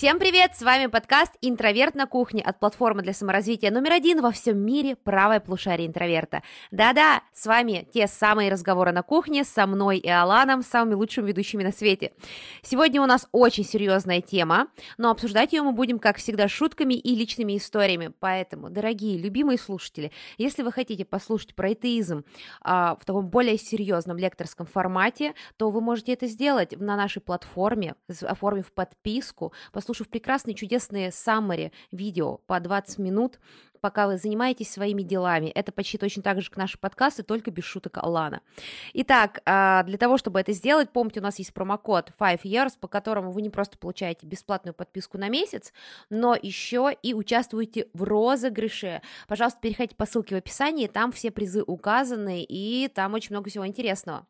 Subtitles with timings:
[0.00, 0.52] Всем привет!
[0.56, 4.96] С вами подкаст «Интроверт на кухне» от платформы для саморазвития номер один во всем мире
[4.96, 6.42] «Правое полушарие интроверта».
[6.70, 11.62] Да-да, с вами те самые разговоры на кухне со мной и Аланом, самыми лучшими ведущими
[11.62, 12.14] на свете.
[12.62, 17.14] Сегодня у нас очень серьезная тема, но обсуждать ее мы будем, как всегда, шутками и
[17.14, 18.10] личными историями.
[18.20, 22.24] Поэтому, дорогие, любимые слушатели, если вы хотите послушать про атеизм
[22.62, 27.96] а, в таком более серьезном лекторском формате, то вы можете это сделать на нашей платформе,
[28.22, 29.52] оформив подписку,
[29.90, 33.40] послушав прекрасные, чудесные саммари видео по 20 минут,
[33.80, 35.46] пока вы занимаетесь своими делами.
[35.46, 38.40] Это почти точно так же, как наши подкасты, только без шуток Алана.
[38.94, 42.86] Итак, а, для того, чтобы это сделать, помните, у нас есть промокод 5 years, по
[42.86, 45.72] которому вы не просто получаете бесплатную подписку на месяц,
[46.08, 49.02] но еще и участвуете в розыгрыше.
[49.26, 53.66] Пожалуйста, переходите по ссылке в описании, там все призы указаны, и там очень много всего
[53.66, 54.24] интересного.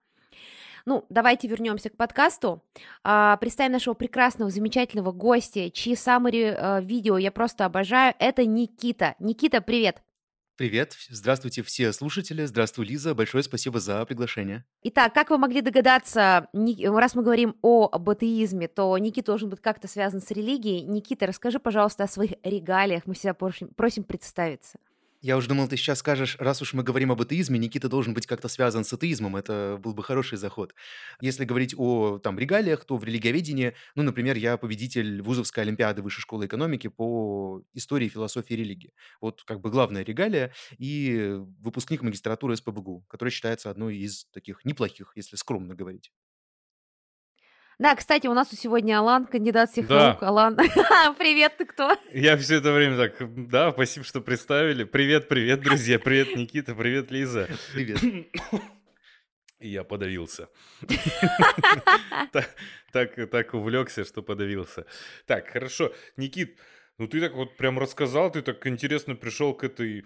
[0.86, 2.62] Ну, давайте вернемся к подкасту.
[3.02, 8.14] А, представим нашего прекрасного, замечательного гостя, чьи самые а, видео я просто обожаю.
[8.18, 9.14] Это Никита.
[9.18, 10.02] Никита, привет!
[10.60, 14.66] Привет, здравствуйте все слушатели, здравствуй, Лиза, большое спасибо за приглашение.
[14.82, 19.88] Итак, как вы могли догадаться, раз мы говорим о атеизме, то Никита должен быть как-то
[19.88, 20.82] связан с религией.
[20.82, 24.78] Никита, расскажи, пожалуйста, о своих регалиях, мы всегда просим, просим представиться.
[25.22, 28.26] Я уже думал, ты сейчас скажешь, раз уж мы говорим об атеизме, Никита должен быть
[28.26, 29.36] как-то связан с атеизмом.
[29.36, 30.74] Это был бы хороший заход.
[31.20, 36.22] Если говорить о там, регалиях, то в религиоведении, ну, например, я победитель вузовской олимпиады Высшей
[36.22, 38.94] школы экономики по истории, философии религии.
[39.20, 45.12] Вот как бы главная регалия и выпускник магистратуры СПБГУ, который считается одной из таких неплохих,
[45.16, 46.10] если скромно говорить.
[47.80, 50.08] Да, кстати, у нас сегодня Алан, кандидат всех да.
[50.08, 50.22] наук.
[50.22, 50.54] Алан,
[51.18, 51.96] привет, ты кто?
[52.12, 54.84] Я все это время так, да, спасибо, что представили.
[54.84, 57.48] Привет, привет, друзья, привет, Никита, привет, Лиза.
[57.72, 58.02] Привет.
[59.60, 60.48] И я подавился.
[62.92, 64.84] Так, так увлекся, что подавился.
[65.24, 65.94] Так, хорошо.
[66.18, 66.58] Никит,
[66.98, 70.04] ну ты так вот прям рассказал, ты так интересно пришел к этой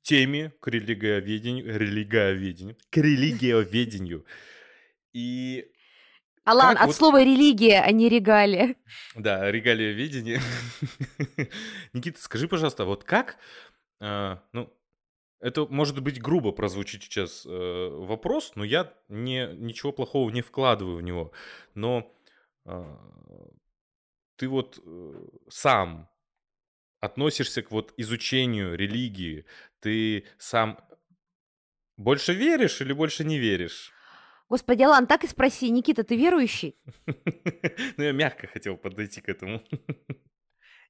[0.00, 4.24] теме, к религиоведению, религиоведению, к религиоведению.
[5.12, 5.72] И
[6.48, 6.96] Алан, как от вот...
[6.96, 8.74] слова религия, а не регалия.
[9.14, 10.40] Да, регалия видения.
[11.92, 13.36] Никита, скажи, пожалуйста, вот как,
[14.00, 14.72] э, ну,
[15.40, 20.96] это может быть грубо прозвучит сейчас э, вопрос, но я не, ничего плохого не вкладываю
[20.96, 21.32] в него.
[21.74, 22.12] Но
[22.64, 22.96] э,
[24.36, 26.08] ты вот э, сам
[27.00, 29.44] относишься к вот изучению религии,
[29.80, 30.80] ты сам
[31.96, 33.92] больше веришь или больше не веришь?
[34.48, 36.76] Господи, Алан, так и спроси, Никита, ты верующий?
[37.96, 39.62] Ну, я мягко хотел подойти к этому.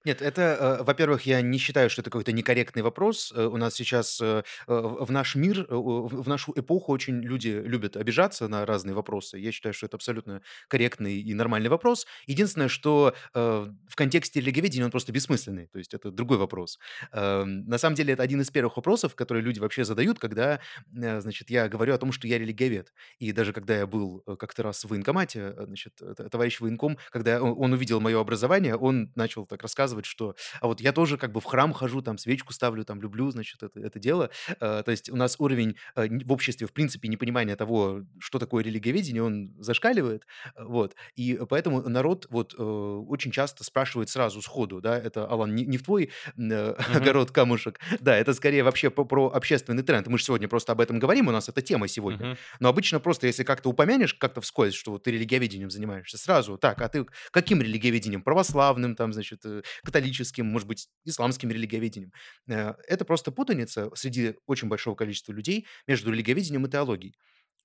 [0.05, 3.33] Нет, это, э, во-первых, я не считаю, что это какой-то некорректный вопрос.
[3.35, 8.47] Э, у нас сейчас э, в наш мир, в нашу эпоху очень люди любят обижаться
[8.49, 9.39] на разные вопросы.
[9.39, 12.07] Я считаю, что это абсолютно корректный и нормальный вопрос.
[12.27, 15.67] Единственное, что в контексте религиоведения он просто бессмысленный.
[15.67, 16.79] То есть это другой вопрос.
[17.13, 20.61] Эм, на самом деле это один из первых вопросов, которые люди вообще задают, когда,
[20.91, 22.93] значит, я говорю о том, что я религиовед.
[23.19, 25.95] И даже когда я был как-то раз в военкомате, значит,
[26.31, 30.81] товарищ военком, когда он увидел мое образование, он начал так рассказывать, рассказывать, что а вот
[30.81, 33.99] я тоже как бы в храм хожу, там свечку ставлю, там люблю, значит, это, это
[33.99, 34.31] дело.
[34.61, 38.65] Э, то есть у нас уровень э, в обществе, в принципе, непонимания того, что такое
[38.65, 40.95] религиоведение, он зашкаливает, э, вот.
[41.17, 45.83] И поэтому народ вот очень часто спрашивает сразу сходу, да, это, Алан, не, не в
[45.83, 50.07] твой э, огород камушек, да, это скорее вообще по, про общественный тренд.
[50.07, 52.37] Мы же сегодня просто об этом говорим, у нас это тема сегодня.
[52.61, 56.89] Но обычно просто, если как-то упомянешь как-то вскользь, что ты религиоведением занимаешься, сразу, так, а
[56.89, 58.23] ты каким религиоведением?
[58.23, 59.45] Православным, там, значит,
[59.85, 62.13] католическим, может быть, исламским религиоведением.
[62.49, 67.15] Э, это просто путаница среди очень большого количества людей между религиоведением и теологией.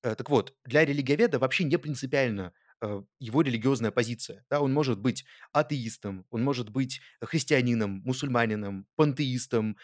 [0.04, 4.46] Э, так вот, для религиоведа вообще не принципиально э, его религиозная позиция.
[4.50, 9.78] Да, он может быть атеистом, он может быть христианином, мусульманином, пантеистом,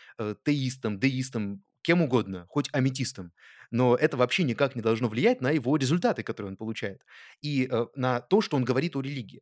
[0.46, 3.32] теистом, деистом, кем угодно, хоть аметистом.
[3.72, 7.02] Но это вообще никак не должно влиять на его результаты, которые он получает,
[7.42, 9.42] и на то, что он говорит о религии.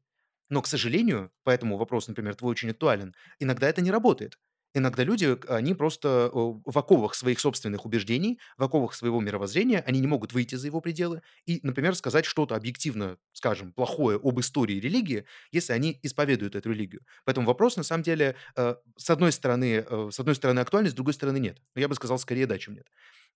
[0.50, 4.38] Но, к сожалению, поэтому вопрос, например, твой очень актуален, иногда это не работает.
[4.74, 10.08] Иногда люди, они просто в оковах своих собственных убеждений, в оковах своего мировоззрения, они не
[10.08, 15.26] могут выйти за его пределы и, например, сказать что-то объективно, скажем, плохое об истории религии,
[15.52, 17.02] если они исповедуют эту религию.
[17.26, 20.94] Поэтому вопрос, на самом деле, э, с одной стороны, э, с одной стороны актуальный, с
[20.94, 21.60] другой стороны нет.
[21.74, 22.86] Но я бы сказал, скорее да, чем нет.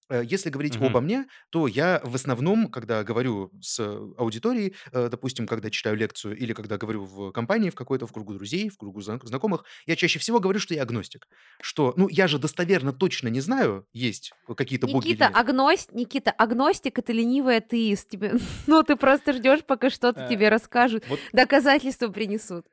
[0.09, 0.85] Э, если говорить Мгм.
[0.85, 3.79] обо мне, то я в основном, когда говорю с
[4.17, 8.33] аудиторией, э, допустим, когда читаю лекцию или когда говорю в компании в какой-то, в кругу
[8.33, 11.27] друзей, в кругу зна знакомых, я чаще всего говорю, что я агностик.
[11.61, 15.91] Что, ну, я же достоверно точно не знаю, есть какие-то боги или Никита, агност...
[15.93, 18.09] Никита, агностик это ленивый атеист.
[18.09, 18.33] Тебе...
[18.67, 21.03] Ну, ты просто ждешь, пока что-то Э, тебе расскажут,
[21.33, 22.65] доказательства принесут.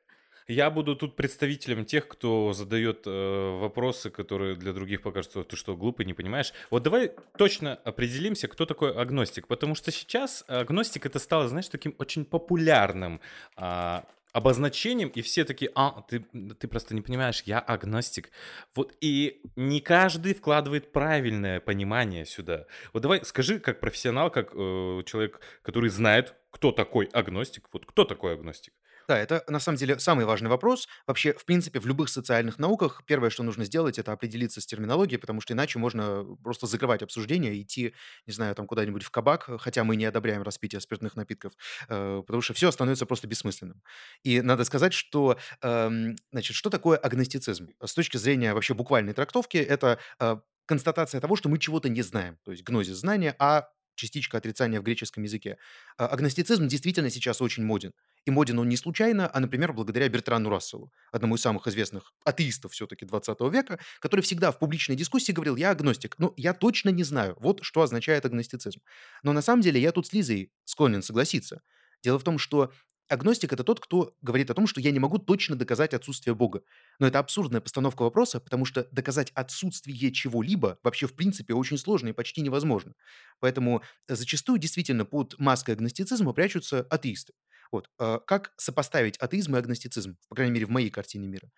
[0.49, 5.77] Я буду тут представителем тех, кто задает э, вопросы, которые для других покажутся, ты что,
[5.77, 6.55] глупый, не понимаешь.
[6.71, 11.95] Вот давай точно определимся, кто такой агностик, потому что сейчас агностик это стало, знаешь, таким
[11.99, 13.21] очень популярным
[13.57, 16.21] а, обозначением, и все такие, а, ты,
[16.59, 18.31] ты просто не понимаешь, я агностик.
[18.75, 22.67] Вот, и не каждый вкладывает правильное понимание сюда.
[22.95, 28.05] Вот давай скажи, как профессионал, как э, человек, который знает, кто такой агностик, вот кто
[28.05, 28.73] такой агностик?
[29.09, 30.87] Да, это на самом деле самый важный вопрос.
[31.07, 35.19] Вообще, в принципе, в любых социальных науках первое, что нужно сделать, это определиться с терминологией,
[35.19, 37.95] потому что иначе можно просто закрывать обсуждение и идти,
[38.27, 41.55] не знаю, там куда-нибудь в кабак, хотя мы не одобряем распитие спиртных напитков,
[41.89, 43.83] э, потому что все становится просто бессмысленным.
[44.25, 47.71] И надо сказать, что, эм, значит, что такое агностицизм?
[47.83, 52.37] С точки зрения вообще буквальной трактовки, это э, констатация того, что мы чего-то не знаем,
[52.45, 55.59] то есть гнозис знания, а частичка отрицания в греческом языке.
[55.99, 57.93] А, Агностицизм действительно сейчас очень моден.
[58.25, 62.73] И моден он не случайно, а, например, благодаря Бертрану Расселу, одному из самых известных атеистов
[62.73, 66.15] все-таки 20 века, который всегда в публичной дискуссии говорил, я агностик.
[66.19, 68.81] Ну, я точно не знаю, вот что означает агностицизм.
[69.23, 71.61] Но на самом деле я тут с Лизой склонен согласиться.
[72.03, 72.73] Дело в том, что
[73.09, 76.63] агностик– это тот, кто говорит о том, что я не могу точно доказать отсутствие Бога.
[76.99, 82.09] Но это абсурдная постановка вопроса, потому что доказать отсутствие чего-либо вообще в принципе очень сложно
[82.09, 82.95] и почти невозможно.
[83.41, 87.33] Поэтому зачастую действительно под маской агностицизма прячутся атеисты.
[87.71, 87.91] Вот.
[87.99, 91.51] э, Как сопоставить атеизм и агностицизм, по крайней мере, в моей картине мира?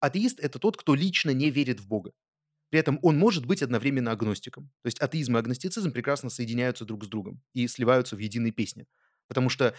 [0.00, 2.12] Атеист– это тот, кто лично не верит в Бога.
[2.70, 4.70] При этом он может быть одновременно агностиком.
[4.82, 8.86] То есть атеизм и агностицизм прекрасно соединяются друг с другом и сливаются в единой песне.
[9.28, 9.74] Потому что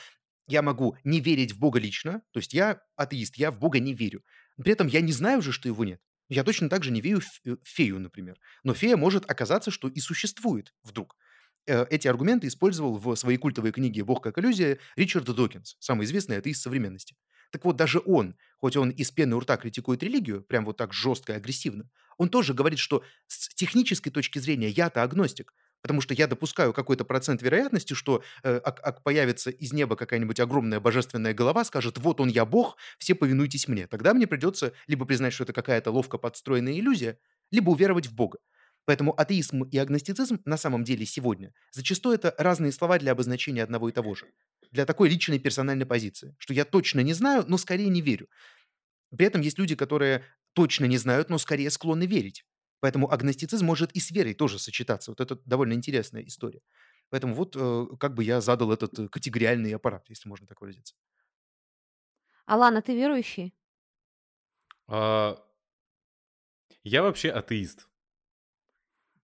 [0.48, 3.94] я могу не верить в Бога лично, то есть я атеист, я в Бога не
[3.94, 4.24] верю.
[4.58, 6.02] При этом я не знаю же, что его нет.
[6.30, 8.38] Я точно так же не верю в э, фею, например.
[8.64, 11.16] Но фея может оказаться, что и существует вдруг.
[11.68, 16.38] Э, Эти аргументы использовал в своей культовой книге «Бог как иллюзия» Ричард Докинс, самый известный
[16.38, 17.16] атеист современности.
[17.52, 20.94] Так вот, даже он, хоть он из пены у рта критикует религию, прям вот так
[20.94, 25.54] жестко и агрессивно, он тоже говорит, что с технической точки зрения я-то агностик,
[25.86, 30.40] потому что я допускаю какой-то процент вероятности, что э, ак- ак- появится из неба какая-нибудь
[30.40, 33.86] огромная божественная голова, скажет, вот он я Бог, все повинуйтесь мне.
[33.86, 37.20] Тогда мне придется либо признать, что это какая-то ловко подстроенная иллюзия,
[37.52, 38.40] либо уверовать в Бога.
[38.86, 43.90] Поэтому атеизм и агностицизм на самом деле сегодня зачастую это разные слова для обозначения одного
[43.90, 44.26] и того же.
[44.72, 48.28] Для такой личной персональной позиции, что я точно не знаю, но скорее не верю.
[49.16, 52.44] При этом есть люди, которые точно не знают, но скорее склонны верить.
[52.80, 55.12] Поэтому агностицизм может и с верой тоже сочетаться.
[55.12, 56.62] Вот это довольно интересная история.
[57.10, 60.96] Поэтому вот э, как бы я задал этот э, категориальный аппарат, если можно так выразиться.
[62.46, 63.56] Алана, ты верующий?
[64.88, 65.38] А,
[66.84, 67.88] я вообще атеист.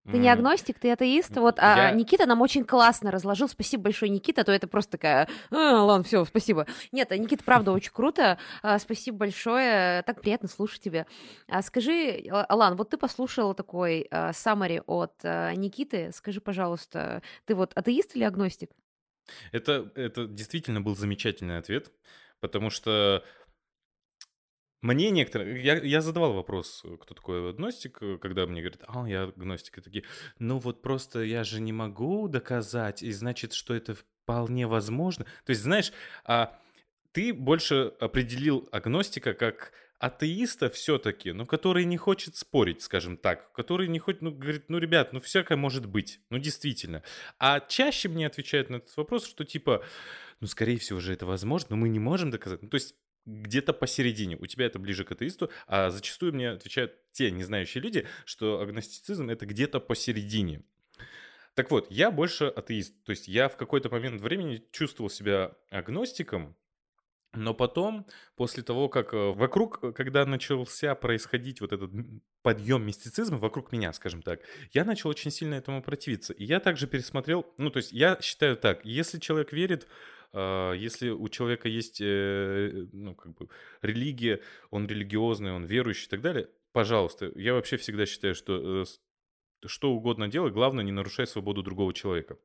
[0.09, 1.37] Ты не агностик, ты атеист.
[1.37, 1.91] Вот а, Я...
[1.91, 3.47] Никита нам очень классно разложил.
[3.47, 4.41] Спасибо большое, Никита.
[4.41, 6.65] А То это просто такая, а, ладно, все, спасибо.
[6.91, 8.39] Нет, а Никита, правда, очень круто.
[8.63, 10.01] А, Спасибо большое.
[10.03, 11.05] Так приятно слушать тебя.
[11.47, 16.11] А Скажи, А- Алан, вот ты послушал такой summary от а, Никиты.
[16.13, 18.71] Скажи, пожалуйста, ты вот атеист или агностик?
[19.51, 21.91] Это, это действительно был замечательный ответ,
[22.39, 23.23] потому что
[24.81, 25.63] мне некоторые...
[25.63, 29.77] Я, я задавал вопрос, э, кто такой агностик, э, когда мне говорят, а, я агностик,
[29.77, 30.03] и такие,
[30.39, 35.25] ну вот просто я же не могу доказать, и значит, что это вполне возможно.
[35.45, 35.93] То есть, знаешь,
[36.25, 36.59] а,
[37.11, 43.87] ты больше определил агностика как атеиста все-таки, но который не хочет спорить, скажем так, который
[43.87, 47.03] не хочет, ну, говорит, ну, ребят, ну, всякое может быть, ну, действительно.
[47.37, 49.85] А чаще мне отвечают на этот вопрос, что типа,
[50.39, 52.63] ну, скорее всего же это возможно, но мы не можем доказать.
[52.63, 54.37] Ну, то есть где-то посередине.
[54.37, 59.29] У тебя это ближе к атеисту, а зачастую мне отвечают те незнающие люди, что агностицизм
[59.29, 60.63] это где-то посередине.
[61.53, 63.03] Так вот, я больше атеист.
[63.03, 66.55] То есть я в какой-то момент времени чувствовал себя агностиком,
[67.33, 71.89] но потом, после того, как э, вокруг, э, когда начался происходить вот этот
[72.41, 74.41] подъем мистицизма вокруг меня, скажем так,
[74.73, 76.33] я начал очень сильно этому противиться.
[76.33, 79.87] И я также пересмотрел, ну, то есть я считаю так, если человек верит,
[80.33, 83.49] если у человека есть, э, ну, как бы,
[83.81, 88.85] религия, он религиозный, он верующий и так далее, пожалуйста, я вообще всегда считаю, что э,
[89.65, 92.37] что угодно делай, главное не нарушай свободу другого человека.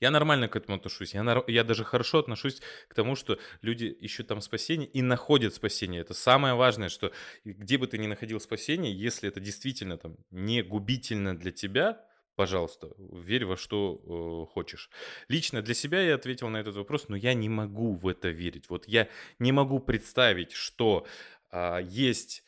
[0.00, 1.14] Я нормально к этому отношусь.
[1.14, 5.54] Я, нар- я даже хорошо отношусь к тому, что люди ищут там спасение и находят
[5.54, 6.00] спасение.
[6.00, 7.12] Это самое важное, что
[7.44, 12.04] где бы ты ни находил спасение, если это действительно там не губительно для тебя,
[12.36, 14.90] пожалуйста, верь во что э, хочешь.
[15.28, 18.68] Лично для себя я ответил на этот вопрос, но я не могу в это верить.
[18.68, 21.06] Вот я не могу представить, что
[21.50, 22.44] э, есть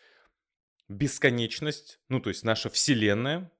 [0.88, 3.50] бесконечность, ну то есть наша Вселенная,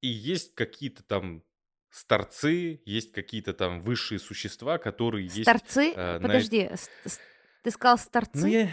[0.00, 1.42] и есть какие-то там
[1.90, 5.42] старцы, есть какие-то там высшие существа, которые есть...
[5.42, 5.92] Старцы?
[5.92, 7.20] э, на Подожди, с- с-
[7.62, 8.48] ты сказал Ну, старцы?
[8.48, 8.70] я...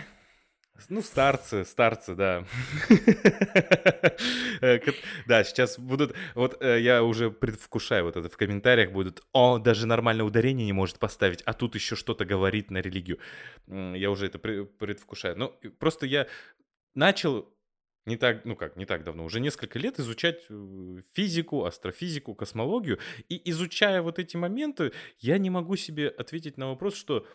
[0.89, 2.45] Ну, старцы, старцы, да.
[4.61, 4.79] Э,
[5.27, 6.15] Да, сейчас будут...
[6.35, 9.23] Вот э, я уже предвкушаю вот это в комментариях будут.
[9.33, 13.19] О, даже нормальное ударение не может поставить, а тут еще что-то говорит на религию.
[13.67, 15.37] Я уже это пре- предвкушаю.
[15.37, 16.27] Ну, просто я
[16.95, 17.53] начал
[18.05, 22.99] не так, ну как, не так давно, уже несколько лет изучать э, физику, астрофизику, космологию.
[23.29, 27.27] И изучая вот эти моменты, я не могу себе ответить на вопрос, что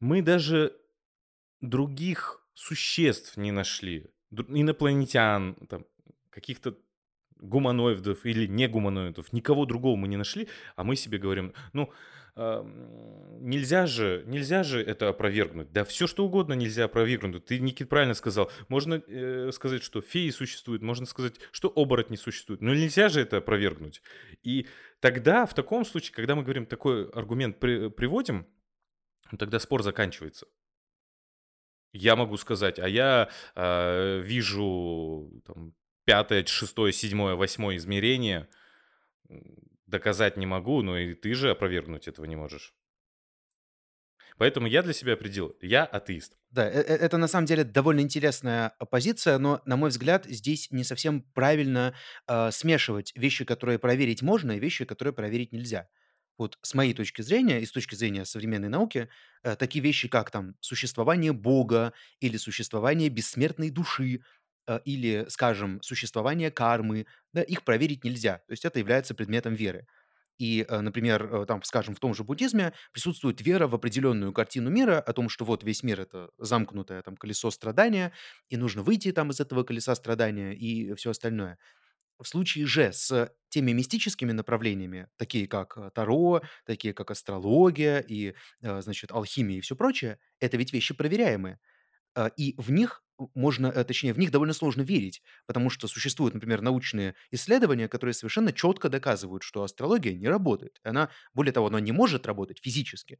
[0.00, 0.76] мы даже
[1.60, 5.86] других существ не нашли, инопланетян, там,
[6.28, 6.76] каких-то
[7.36, 11.92] гуманоидов или не гуманоидов, никого другого мы не нашли, а мы себе говорим, ну,
[12.34, 15.70] ам, нельзя же, нельзя же это опровергнуть.
[15.70, 17.44] Да все что угодно нельзя опровергнуть.
[17.44, 18.50] Ты, Никит, правильно сказал.
[18.66, 23.36] Можно э, сказать, что феи существуют, можно сказать, что оборотни существуют, но нельзя же это
[23.36, 24.02] опровергнуть.
[24.42, 24.66] И
[24.98, 28.48] тогда, в таком случае, когда мы говорим, такой аргумент при- приводим,
[29.38, 30.48] тогда спор заканчивается.
[31.98, 35.74] Я могу сказать, а я э, вижу там,
[36.04, 38.48] пятое, шестое, седьмое, восьмое измерение,
[39.86, 42.72] доказать не могу, но и ты же опровергнуть этого не можешь.
[44.36, 46.34] Поэтому я для себя определил, я атеист.
[46.50, 50.24] Да, э- э- это на самом деле довольно интересная э, позиция, но, на мой взгляд,
[50.26, 51.94] здесь не совсем правильно
[52.28, 55.88] э, смешивать вещи, которые проверить можно, и вещи, которые проверить нельзя.
[56.38, 59.08] Вот с моей точки зрения и с точки зрения современной науки,
[59.42, 64.22] э, такие вещи, как там существование Бога или существование бессмертной души,
[64.68, 68.38] э, или, скажем, существование кармы, да, их проверить нельзя.
[68.46, 69.86] То есть это является предметом веры.
[70.38, 75.00] И, э, например, там, скажем, в том же буддизме присутствует вера в определенную картину мира,
[75.00, 78.12] о том, что вот весь мир– это замкнутое там колесо страдания,
[78.48, 81.58] и нужно выйти там из этого колеса страдания и все остальное.
[82.20, 88.34] В случае же с теми мистическими направлениями, такие как э, Таро, такие как астрология и,
[88.60, 91.60] э, значит, алхимия и все прочее, это ведь вещи проверяемые.
[92.14, 96.34] А, И в них можно, э, точнее, в них довольно сложно верить, потому что существуют,
[96.34, 100.78] например, научные исследования, которые совершенно четко доказывают, что астрология не работает.
[100.84, 103.18] Она, более того, она не может работать физически.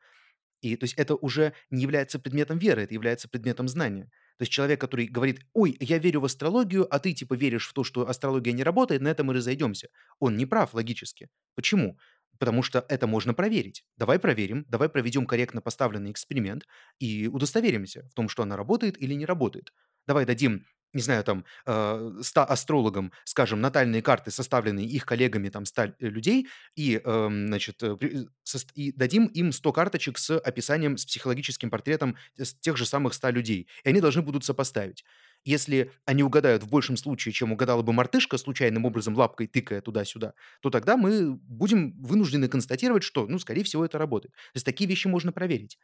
[0.60, 4.10] И то есть это уже не является предметом веры, это является предметом знания.
[4.38, 7.72] То есть человек, который говорит, ой, я верю в астрологию, а ты типа веришь в
[7.72, 9.88] то, что астрология не работает, на этом мы разойдемся.
[10.20, 11.28] Он не прав логически.
[11.56, 11.98] Почему?
[12.38, 13.84] Потому что это можно проверить.
[13.96, 16.66] Давай проверим, давай проведем корректно поставленный эксперимент
[17.00, 19.72] и удостоверимся в том, что она работает или не работает.
[20.06, 25.64] Давай дадим не знаю, там, э, 100 астрологам, скажем, натальные карты, составленные их коллегами, там,
[25.66, 30.96] 100 людей, и, эм, значит, э, при- сос- и дадим им 100 карточек с описанием,
[30.96, 32.16] с психологическим портретом
[32.60, 33.68] тех же самых 100 людей.
[33.84, 35.04] И они должны будут сопоставить.
[35.44, 40.34] Если они угадают в большем случае, чем угадала бы мартышка, случайным образом лапкой тыкая туда-сюда,
[40.60, 44.32] то тогда мы будем вынуждены констатировать, что, ну, скорее всего, это работает.
[44.34, 45.78] То есть такие вещи можно проверить.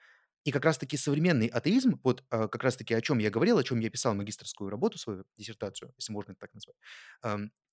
[0.44, 3.80] И как раз-таки современный атеизм, вот а, как раз-таки о чем я говорил, о чем
[3.80, 6.76] я писал магистрскую работу, свою диссертацию, если можно это так назвать.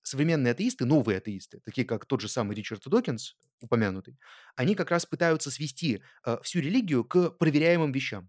[0.02, 4.18] Современные атеисты, новые атеисты, такие как тот же самый Ричард Докинс, упомянутый,
[4.56, 8.28] они как раз пытаются свести а, всю религию к проверяемым вещам.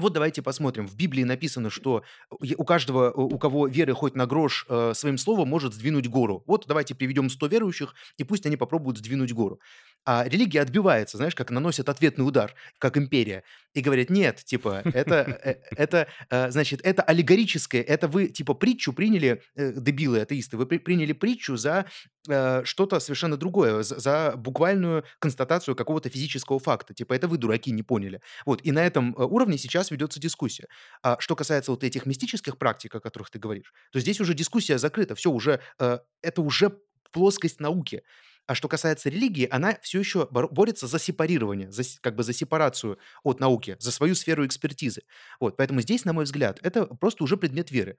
[0.00, 0.88] Вот давайте посмотрим.
[0.88, 5.48] В Библии написано, что у каждого, у кого веры хоть на грош, э, своим словом
[5.48, 6.42] может сдвинуть гору.
[6.46, 9.60] Вот давайте приведем 100 верующих, и пусть они попробуют сдвинуть гору.
[10.06, 13.42] А религия отбивается, знаешь, как наносит ответный удар, как империя,
[13.74, 18.94] и говорит, нет, типа, это, э, это э, значит, это аллегорическое, это вы, типа, притчу
[18.94, 21.84] приняли, дебилы, атеисты, вы при- приняли притчу за
[22.28, 26.94] э, что-то совершенно другое, за, за буквальную констатацию какого-то физического факта.
[26.94, 28.20] Типа, это вы, дураки, не поняли.
[28.46, 30.66] Вот, и на этом э, уровне сейчас ведется дискуссия.
[31.02, 34.78] А что касается вот этих мистических практик, о которых ты говоришь, то здесь уже дискуссия
[34.78, 35.14] закрыта.
[35.14, 36.78] Все уже, э, это уже
[37.12, 38.02] плоскость науки.
[38.46, 42.32] А что касается религии, она все еще бор- борется за сепарирование, за, как бы за
[42.32, 45.02] сепарацию от науки, за свою сферу экспертизы.
[45.38, 47.98] Вот, поэтому здесь, на мой взгляд, это просто уже предмет веры.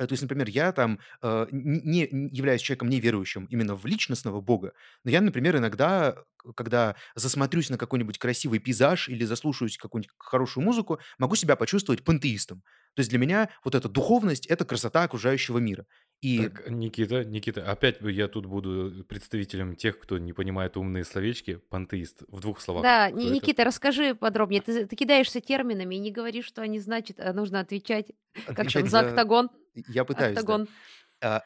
[0.00, 4.40] Э, То есть, например, я там э, не н- являюсь человеком неверующим именно в личностного
[4.40, 4.72] Бога,
[5.04, 6.16] но я, например, иногда,
[6.56, 12.62] когда засмотрюсь на какой-нибудь красивый пейзаж или заслушаюсь какую-нибудь хорошую музыку, могу себя почувствовать пантеистом.
[12.94, 15.86] То есть для меня вот эта духовность– это красота окружающего мира.
[16.20, 21.60] И Так, Никита, Никита, опять я тут буду представителем тех, кто не понимает умные словечки,
[21.70, 22.24] пантеист.
[22.28, 22.82] В двух словах.
[22.82, 23.34] Да, кто Ни- это?
[23.34, 24.60] Никита, расскажи подробнее.
[24.60, 28.12] Ты, ты кидаешься терминами и не говоришь, что они значат, а нужно отвечать,
[28.46, 29.00] как там, за за...
[29.00, 29.48] октагон.
[29.88, 30.40] Я пытаюсь, да.
[30.40, 30.62] Октагон.
[30.62, 30.66] А,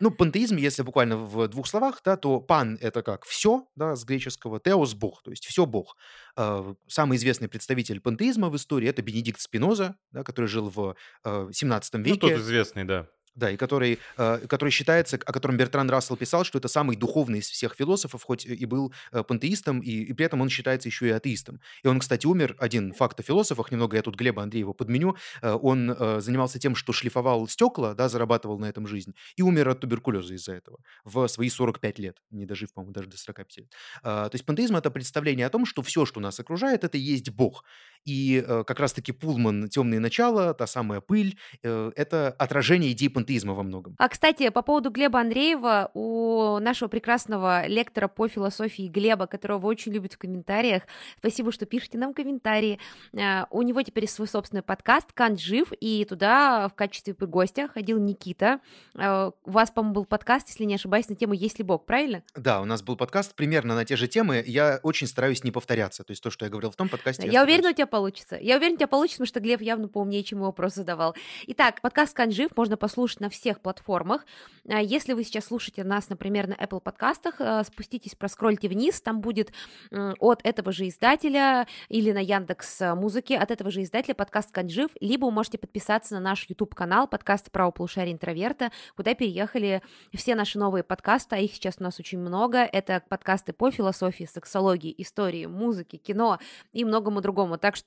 [0.00, 4.04] ну, пантеизм, если буквально в двух словах, да, то пан- это как все, да, с
[4.04, 5.96] греческого, теос- бог, то есть все бог.
[6.36, 11.48] А, самый известный представитель пантеизма в истории- это Бенедикт Спиноза, да, который жил в э,
[11.52, 12.40] 17 Ну, тот веке.
[12.42, 13.08] известный, да.
[13.34, 17.40] Да, и который, э, который считается, о котором Бертран Рассел писал, что это самый духовный
[17.40, 21.08] из всех философов, хоть и был э, пантеистом, и, и при этом он считается еще
[21.08, 21.60] и атеистом.
[21.82, 25.50] И он, кстати, умер, один факт о философах, немного я тут Глеба Андреева подменю, э,
[25.52, 30.34] он занимался тем, что шлифовал стекла, да, зарабатывал на этом жизнь, и умер от туберкулеза
[30.34, 33.72] из-за этого в свои 45 лет, не дожив, по-моему, даже до 45 лет.
[34.02, 37.64] То есть пантеизм— это представление о том, что все, что нас окружает, это есть Бог.
[38.04, 43.54] И э, как раз-таки Пулман «Темные начала», та самая пыль, э, это отражение идей пантеизма
[43.54, 43.94] во многом.
[43.98, 49.68] А, кстати, по поводу Глеба Андреева, у нашего прекрасного лектора по философии Глеба, которого вы
[49.68, 50.82] очень любите в комментариях,
[51.18, 52.78] спасибо, что пишете нам комментарии,
[53.12, 57.98] э, у него теперь свой собственный подкаст «Кант жив», и туда в качестве гостя ходил
[57.98, 58.60] Никита.
[58.94, 62.22] У вас, по-моему, был подкаст, если не ошибаюсь, на тему «Есть ли Бог», правильно?
[62.34, 64.42] Да, у нас был подкаст примерно на те же темы.
[64.46, 66.04] Я очень стараюсь не повторяться.
[66.04, 67.28] То есть то, что я говорил в том подкасте.
[67.28, 68.36] Я, уверена, у тебя получится.
[68.40, 71.14] Я уверена, у тебя получится, потому что Глеб явно поумнее, чем его вопрос задавал.
[71.46, 74.26] Итак, подкаст «Кант жив» можно послушать на всех платформах.
[74.68, 79.20] А, если вы сейчас слушаете нас, например, на Apple подкастах, э, спуститесь, проскрольте вниз, там
[79.20, 79.52] будет
[79.92, 85.26] от этого же издателя или на Яндекс Музыке от этого же издателя подкаст «Канджив», либо
[85.26, 89.82] вы можете подписаться на наш YouTube-канал подкаст «Право полушария интроверта», куда переехали
[90.12, 92.58] все наши новые подкасты, а их сейчас у нас очень много.
[92.58, 96.40] Это подкасты по философии, сексологии, истории, музыке, кино
[96.72, 97.56] и многому другому.
[97.56, 97.83] Так что,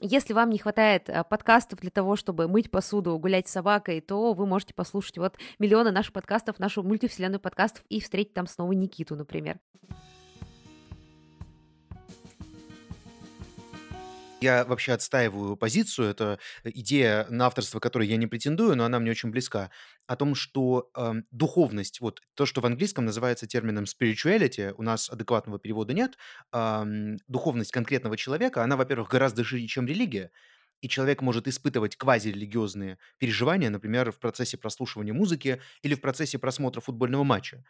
[0.00, 4.32] если вам не хватает э, подкастов для того, чтобы мыть посуду, гулять с собакой, то
[4.32, 9.16] вы можете послушать вот миллионы наших подкастов, нашу мультивселенную подкастов и встретить там снова Никиту,
[9.16, 9.58] например.
[14.44, 19.10] Я вообще отстаиваю позицию, это идея, на авторство которой я не претендую, но она мне
[19.10, 19.70] очень близка,
[20.06, 25.08] о том, что э, духовность, вот то, что в английском называется термином spirituality, у нас
[25.08, 26.18] адекватного перевода нет,
[26.52, 26.84] э,
[27.26, 30.30] духовность конкретного человека, она, во-первых, гораздо шире, чем религия,
[30.82, 36.80] и человек может испытывать квазирелигиозные переживания, например, в процессе прослушивания музыки или в процессе просмотра
[36.82, 37.64] футбольного матча.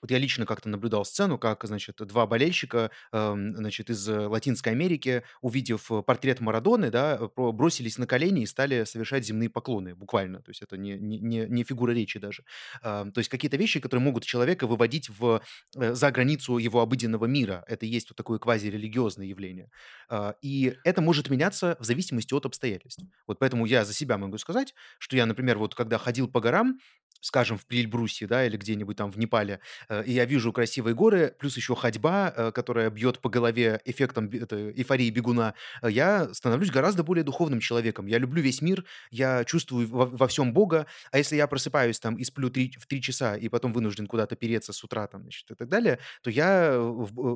[0.00, 5.22] Вот я лично как-то наблюдал сцену, как, значит, два болельщика, эм, значит, из Латинской Америки,
[5.40, 10.42] увидев портрет Марадоны, да, бросились на колени и стали совершать земные поклоны, буквально.
[10.42, 12.44] То есть это не, не, не фигура речи даже.
[12.82, 15.40] Эм, то есть какие-то вещи, которые могут человека выводить в,
[15.76, 17.64] э, за границу его обыденного мира.
[17.66, 19.70] Это есть вот такое квазирелигиозное явление.
[20.10, 23.02] Э, и это может меняться в зависимости от обстоятельств.
[23.26, 26.78] Вот поэтому я за себя могу сказать, что я, например, вот когда ходил по горам,
[27.24, 31.34] скажем, в Прильбрусе, да, или где-нибудь там в Непале, э, и я вижу красивые горы,
[31.38, 36.70] плюс еще ходьба, э, которая бьет по голове эффектом это, эйфории бегуна, э, я становлюсь
[36.70, 38.06] гораздо более духовным человеком.
[38.06, 42.16] Я люблю весь мир, я чувствую во, во всем Бога, а если я просыпаюсь там
[42.16, 45.50] и сплю три, в три часа, и потом вынужден куда-то переться с утра там, значит,
[45.50, 46.74] и так далее, то я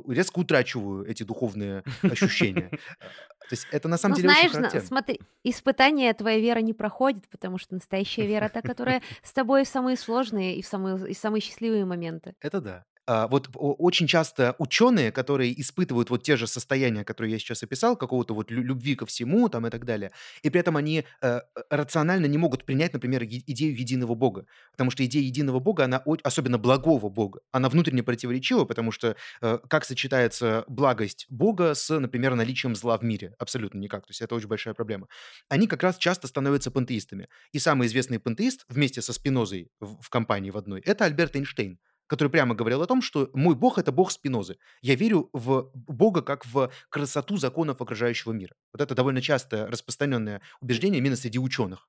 [0.06, 2.70] резко утрачиваю эти духовные ощущения.
[3.48, 4.86] То есть это на самом ну, деле знаешь, очень характерно.
[4.86, 9.68] смотри, испытание твоя вера не проходит, потому что настоящая вера та, которая с тобой в
[9.78, 12.34] самые сложные и в самые, и самые счастливые моменты.
[12.40, 12.84] Это да.
[13.08, 17.96] А, вот очень часто ученые, которые испытывают вот те же состояния, которые я сейчас описал,
[17.96, 21.40] какого-то вот любви ко всему там и так далее, и при этом они э,
[21.70, 26.58] рационально не могут принять, например, идею единого Бога, потому что идея единого Бога, она особенно
[26.58, 32.76] благого Бога, она внутренне противоречива, потому что э, как сочетается благость Бога с, например, наличием
[32.76, 33.34] зла в мире?
[33.38, 34.06] Абсолютно никак.
[34.06, 35.08] То есть это очень большая проблема.
[35.48, 37.28] Они как раз часто становятся пантеистами.
[37.52, 41.78] И самый известный пантеист вместе со Спинозой в, в компании в одной– это Альберт Эйнштейн
[42.08, 44.58] который прямо говорил о том, что мой бог– это бог Спинозы.
[44.82, 48.56] Я верю в бога как в красоту законов окружающего мира.
[48.72, 51.86] Вот это довольно часто распространенное убеждение именно среди ученых.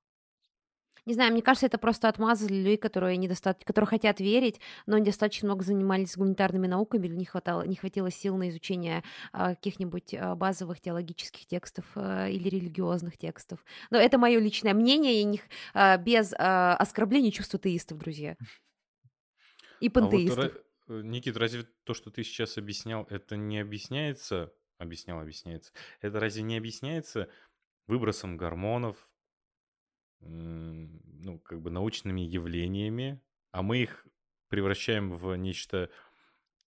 [1.05, 4.97] Не знаю, мне кажется, это просто отмазы для людей, которые, недостаточно, которые хотят верить, но
[4.99, 10.13] недостаточно много занимались гуманитарными науками, или не, хватало, не хватило сил на изучение а, каких-нибудь
[10.13, 13.63] а, базовых теологических текстов а, или религиозных текстов.
[13.89, 15.41] Но это мое личное мнение, и
[15.73, 18.35] а, без оскорбления чувства теистов, друзья
[19.79, 20.37] и пантеистов.
[20.37, 26.19] А вот, Никит, разве то, что ты сейчас объяснял, это не объясняется, объяснял, объясняется, это
[26.19, 27.29] разве не объясняется
[27.87, 29.09] выбросом гормонов,
[30.21, 34.05] ну, как бы научными явлениями, а мы их
[34.49, 35.89] превращаем в нечто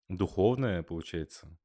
[0.09, 1.59] духовное, получается?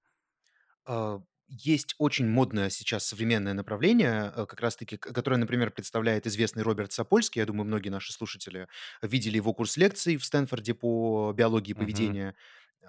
[0.86, 1.22] А,
[1.52, 7.42] есть очень модное сейчас современное направление, э, как раз-таки, которое, например, представляет известный Роберт Сапольский.
[7.42, 8.68] Я думаю, многие наши слушатели
[9.02, 12.30] видели его курс лекций в Стэнфорде по биологии поведения.
[12.30, 12.34] А,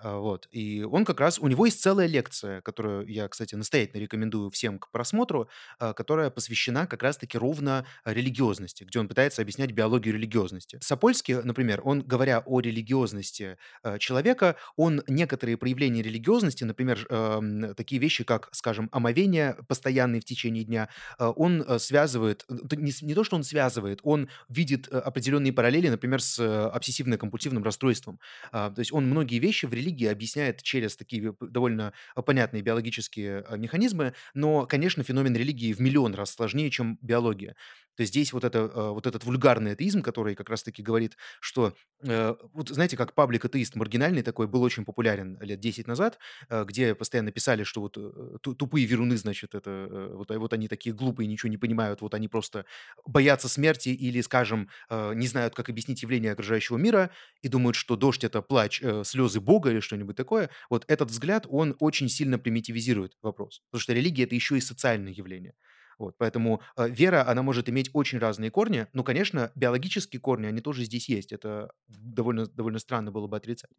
[0.02, 0.48] вот.
[0.50, 4.78] И он как раз, у него есть целая лекция, которую я, кстати, настоятельно рекомендую всем
[4.78, 10.78] к просмотру, а, которая посвящена как раз-таки ровно религиозности, где он пытается объяснять биологию религиозности.
[10.80, 17.06] Сапольский, например, он, говоря о религиозности а, человека, он некоторые проявления религиозности, например,
[17.76, 20.88] такие вещи, как, скажем, омовение постоянные в течение дня,
[21.18, 28.18] он связывает, не, то, что он связывает, он видит определенные параллели, например, с обсессивно-компульсивным расстройством.
[28.50, 33.44] То есть он многие вещи в религии религия объясняет через такие довольно а, понятные биологические
[33.46, 37.55] а, механизмы, но, конечно, феномен религии в миллион раз сложнее, чем биология.
[37.96, 41.74] То есть здесь вот, это, а, вот этот вульгарный атеизм, который как раз-таки говорит, что,
[42.02, 46.64] э, вот знаете, как паблик атеист маргинальный такой был очень популярен лет 10 назад, э,
[46.64, 51.26] где постоянно писали, что вот э, тупые веруны, значит, это вот, вот они такие глупые,
[51.26, 52.64] ничего не понимают, вот они просто
[53.05, 57.11] боятся смерти или, скажем, не знают, как объяснить явление окружающего мира
[57.42, 60.51] и думают, что дождь– это плач, слезы Бога что-нибудь такое.
[60.71, 65.12] Вот этот взгляд, он очень сильно примитивизирует вопрос, потому что религия– это еще и социальное
[65.12, 65.55] явление.
[65.99, 68.87] Вот, поэтому э, вера, она может иметь очень разные корни.
[68.92, 71.33] Ну, конечно, биологические корни, они тоже здесь есть.
[71.33, 73.71] Это довольно, довольно странно было бы отрицать.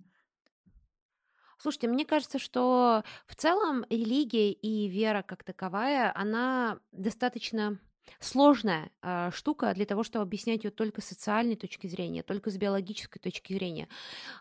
[1.57, 7.79] Слушайте, мне кажется, что в целом религия и вера как таковая, она достаточно
[8.19, 12.57] сложная э, штука для того, чтобы объяснять ее только с социальной точки зрения, только с
[12.57, 13.87] биологической точки зрения.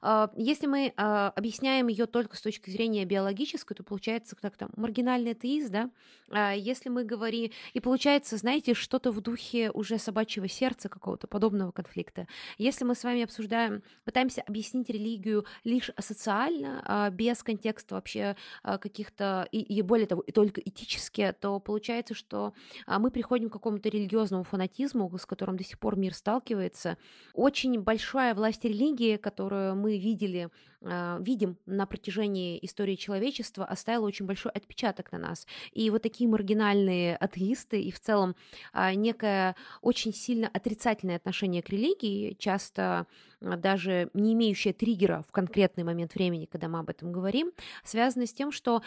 [0.03, 1.03] Э, если мы э,
[1.37, 5.91] объясняем ее только с точки зрения биологической, то получается как то маргинальный атеист, да?
[6.31, 7.51] Э, если мы говорим...
[7.73, 12.27] И получается, знаете, что-то в духе уже собачьего сердца какого-то подобного конфликта.
[12.59, 18.79] Если мы с вами обсуждаем, пытаемся объяснить религию лишь социально, э, без контекста вообще э,
[18.79, 19.49] каких-то...
[19.53, 22.55] И, и более того, и только этически, то получается, что
[22.87, 26.97] э, мы приходим какому-то религиозному фанатизму, с которым до сих пор мир сталкивается.
[27.35, 30.51] Очень большая власть религии, которую мы видели,
[30.83, 35.47] видим на протяжении истории человечества, оставила очень большой отпечаток на нас.
[35.73, 38.35] И вот такие маргинальные атеисты и в целом
[38.73, 43.07] э, некое очень сильно отрицательное отношение к религии, часто
[43.41, 47.53] а, даже не имеющая триггера в конкретный момент времени, когда мы об этом говорим,
[47.85, 48.83] связано с тем, что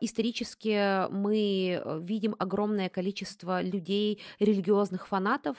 [0.00, 5.56] исторически мы э, видим огромное количество людей, религиозных фанатов,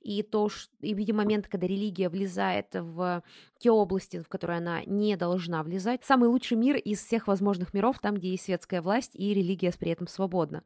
[0.00, 0.48] и то,
[0.80, 3.22] и видим момент, когда религия влезает в
[3.64, 6.04] те области, в которые она не должна влезать.
[6.04, 9.90] Самый лучший мир из всех возможных миров, там, где есть светская власть и религия при
[9.90, 10.62] этом свободна.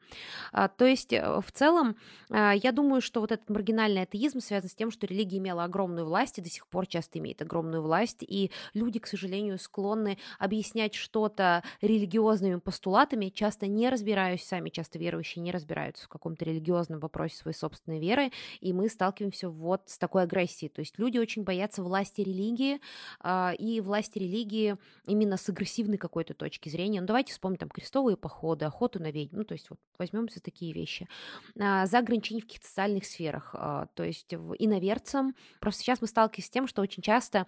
[0.51, 1.95] А, то есть, э, в целом,
[2.29, 6.07] а, я думаю, что вот этот маргинальный атеизм связан с тем, что религия имела огромную
[6.07, 10.97] власть и до сих пор часто имеет огромную власть, и люди, к сожалению, склонны объяснять
[10.97, 17.37] что-то религиозными постулатами, часто не разбираясь сами, часто верующие не разбираются в каком-то религиозном вопросе
[17.37, 20.69] своей собственной веры, и мы сталкиваемся вот с такой агрессией.
[20.69, 22.81] То есть люди очень боятся власти религии,
[23.59, 27.01] и власти религии именно с агрессивной какой-то точки зрения.
[27.01, 30.41] Ну, давайте вспомним там крестовые походы, охоту на ведьм, ну, то есть вот возьмем за
[30.41, 31.09] такие вещи.
[31.59, 35.35] А, за ограничения в каких-то социальных сферах, а, то есть иноверцам.
[35.61, 37.47] Просто сейчас мы сталкиваемся с тем, что очень часто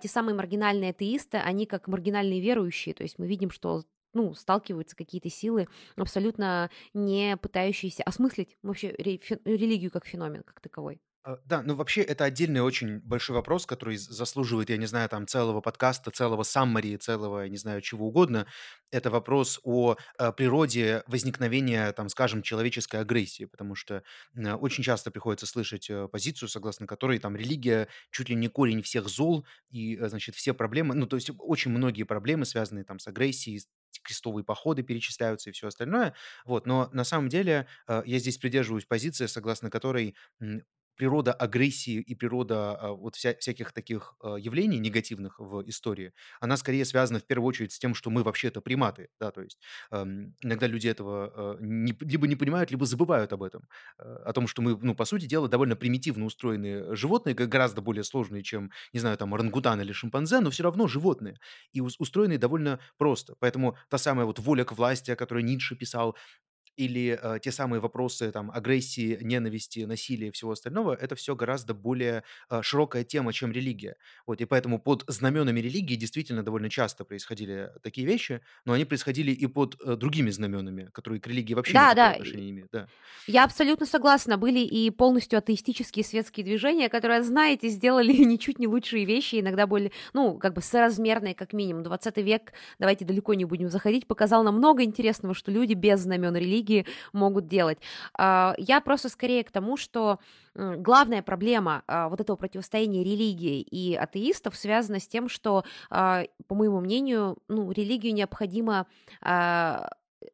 [0.00, 3.82] те самые маргинальные атеисты, они как маргинальные верующие, то есть мы видим, что
[4.14, 11.00] ну, сталкиваются какие-то силы, абсолютно не пытающиеся осмыслить вообще религию как феномен, как таковой.
[11.24, 15.28] А, да, ну вообще это отдельный очень большой вопрос, который заслуживает, я не знаю, там
[15.28, 18.46] целого подкаста, целого саммари, целого, я не знаю, чего угодно.
[18.90, 24.02] Это вопрос о, э, природе возникновения, там, скажем, человеческой агрессии, потому что
[24.34, 28.82] э, очень часто приходится слышать э, позицию, согласно которой там религия чуть ли не корень
[28.82, 33.06] всех зол и, значит, все проблемы, ну то есть очень многие проблемы, связанные там с
[33.06, 33.62] агрессией,
[34.02, 36.14] крестовые походы перечисляются и все остальное.
[36.44, 40.16] Вот, но на самом деле я здесь придерживаюсь позиции, согласно которой
[40.96, 46.56] природа агрессии и природа а, вот вся, всяких таких а, явлений негативных в истории, она
[46.56, 49.58] скорее связана в первую очередь с тем, что мы вообще-то приматы, да, то есть
[49.90, 54.32] эм, иногда люди этого э, не, либо не понимают, либо забывают об этом, э, о
[54.32, 58.70] том, что мы, ну, по сути дела, довольно примитивно устроенные животные, гораздо более сложные, чем,
[58.92, 61.38] не знаю, там, орангутан или шимпанзе, но все равно животные,
[61.72, 63.34] и устроенные довольно просто.
[63.38, 66.16] Поэтому та самая вот воля к власти, о которой Ницше писал,
[66.76, 71.74] или э, те самые вопросы там агрессии, ненависти, насилия и всего остального, это все гораздо
[71.74, 73.96] более э, широкая тема, чем религия.
[74.26, 79.32] Вот, и поэтому под знаменами религии действительно довольно часто происходили такие вещи, но они происходили
[79.32, 82.10] и под э, другими знаменами, которые к религии вообще да, да.
[82.12, 82.70] отношения не имеют.
[82.72, 82.88] Да.
[83.26, 84.36] Я абсолютно согласна.
[84.36, 89.92] Были и полностью атеистические светские движения, которые, знаете, сделали ничуть не лучшие вещи, иногда были,
[90.12, 91.82] ну, как бы соразмерные, как минимум.
[91.82, 96.34] 20 век, давайте далеко не будем заходить, показал нам много интересного, что люди без знамен
[96.34, 97.78] религии религии могут делать.
[98.16, 100.18] А, я просто скорее к тому, что
[100.54, 106.54] главная проблема а, вот этого противостояния религии и атеистов связана с тем, что, а, по
[106.54, 108.86] моему мнению, ну, религию необходимо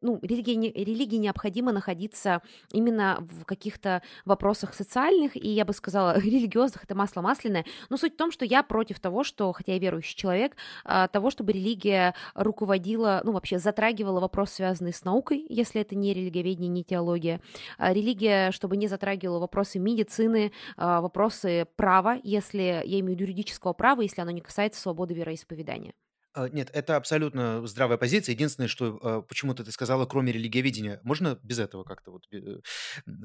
[0.01, 6.83] ну, религии, религии необходимо находиться именно в каких-то вопросах социальных, и я бы сказала, религиозных,
[6.83, 10.15] это масло масляное, но суть в том, что я против того, что, хотя я верующий
[10.15, 15.95] человек, а, того, чтобы религия руководила, ну, вообще затрагивала вопрос, связанный с наукой, если это
[15.95, 17.41] не религиоведение, не теология,
[17.77, 24.01] а религия, чтобы не затрагивала вопросы медицины, а, вопросы права, если я имею юридического права,
[24.01, 25.93] если оно не касается свободы вероисповедания.
[26.39, 28.33] А, нет, это абсолютно здравая позиция.
[28.33, 32.59] Единственное, что а, почему-то ты сказала, кроме религиоведения, можно без этого как-то вот э,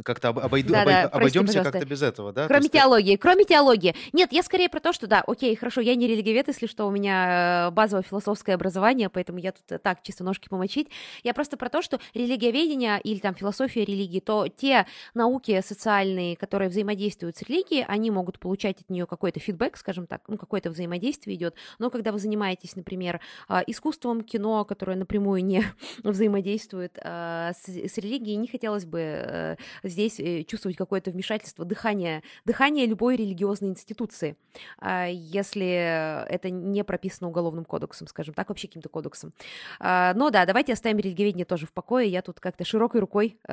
[0.05, 2.43] как-то обойду, Да, обой- да, обойдемся как-то без этого, да?
[2.43, 3.95] То Кроме есть, теологии, кроме теологии.
[4.13, 6.91] Нет, я скорее про то, что да, окей, хорошо, я не религиовед, если что, у
[6.91, 10.89] меня э, базовое философское образование, поэтому я тут э, так, чисто ножки помочить.
[11.23, 16.69] Я просто про то, что религиоведение или там философия религии, то те науки социальные, которые
[16.69, 21.37] взаимодействуют с религией, они могут получать от нее какой-то фидбэк, скажем так, ну, какое-то взаимодействие
[21.37, 21.55] идет.
[21.79, 23.04] Но когда вы занимаетесь, например,
[23.49, 25.65] а, искусством, кино, которое напрямую не
[26.05, 32.23] взаимодействует э, с, с религией, не хотелось бы э, здесь э, чувствовать какое-то вмешательство, дыхание,
[32.45, 34.37] дыхание любой религиозной институции,
[34.81, 39.33] э, если это не прописано уголовным кодексом, скажем так, вообще каким-то кодексом.
[39.81, 43.39] Но да, давайте оставим религиоведение тоже в покое, я тут как-то широкой рукой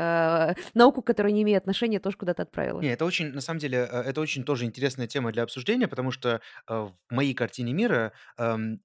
[0.73, 2.81] науку, которая не имеет отношения, тоже куда-то отправила.
[2.81, 6.11] Не, это очень, на самом деле, э, это очень тоже интересная тема для обсуждения, потому
[6.11, 8.81] что в моей картине мира эм,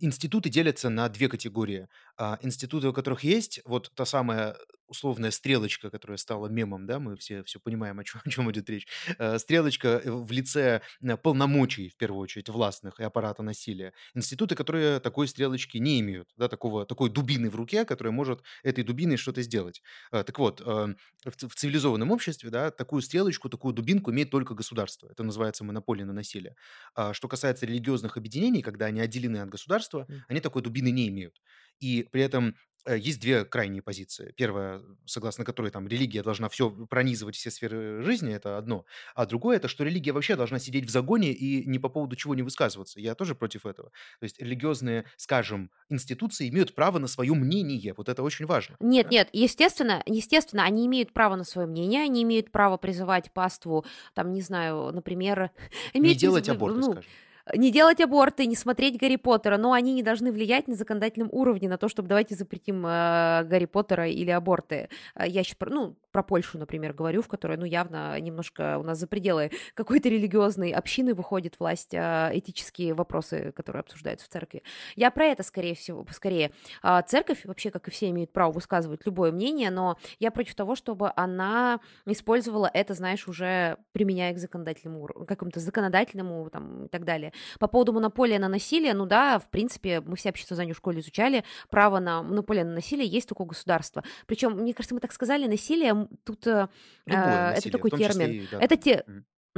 [0.00, 1.88] институты делятся на две категории.
[2.16, 4.56] А, Институты, у которых есть вот та самая
[4.88, 8.68] условная стрелочка, которая стала мемом, да, мы все, все понимаем, о чем, о чем идет
[8.70, 8.88] речь.
[9.18, 13.92] Э, Стрелочка э, в лице э, полномочий, в первую очередь, властных и аппарата насилия.
[14.14, 18.82] Институты, которые такой стрелочки не имеют, да, такого, такой дубины в руке, которая может этой
[18.84, 19.82] дубиной что-то сделать.
[20.10, 25.08] Так вот, в цивилизованном обществе, да, такую стрелочку, такую дубинку имеет только государство.
[25.10, 26.54] Это называется монополия на насилие.
[26.94, 29.77] А Что касается религиозных объединений, когда они отделены от государства,
[30.08, 30.24] М.
[30.28, 31.40] они такой дубины не имеют.
[31.80, 34.32] И при этом э, есть две крайние позиции.
[34.36, 38.84] Первая, согласно которой там религия должна все пронизывать все сферы жизни, это одно.
[39.14, 42.34] А другое, это что религия вообще должна сидеть в загоне и ни по поводу чего
[42.34, 43.00] не высказываться.
[43.00, 43.90] Я тоже против этого.
[44.20, 47.94] То есть религиозные, скажем, институции имеют право на свое мнение.
[47.96, 48.76] Вот это очень важно.
[48.80, 53.84] Нет, нет, естественно, естественно, они имеют право на свое мнение, они имеют право призывать паству,
[54.14, 55.50] там, не знаю, например,
[55.94, 57.10] Не делать аборты, ну, скажем.
[57.54, 61.68] Не делать аборты, не смотреть Гарри Поттера, но они не должны влиять на законодательном уровне
[61.68, 64.88] на то, чтобы давайте запретим э, Гарри Поттера или аборты.
[65.14, 68.82] Э, Я сейчас про, ну, про Польшу, например, говорю, в которой, ну, явно немножко у
[68.82, 74.62] нас за пределы какой-то религиозной общины выходит власть, э, этические вопросы, которые обсуждаются в церкви.
[74.96, 76.52] Я про это, скорее всего, скорее.
[76.82, 80.74] А Церковь, вообще, как и все, имеет право высказывать любое мнение, но я против того,
[80.74, 87.32] чтобы она использовала это, знаешь, уже применяя к законодательному какому-то законодательному там, и так далее.
[87.58, 91.44] По поводу монополии на насилие, ну да, в принципе, мы все обществознание в школе изучали,
[91.70, 94.04] право на монополию на насилие есть только у государства.
[94.26, 96.68] Причем, мне кажется, мы так сказали, насилие, тут э,
[97.06, 98.30] Любое э, насилие, это такой термин.
[98.30, 99.04] и, да, Это те,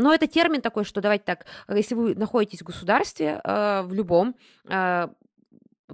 [0.01, 3.93] но это термин такой, что давайте так, э, если вы находитесь в государстве, э, в
[3.93, 4.35] любом,
[4.69, 5.09] э,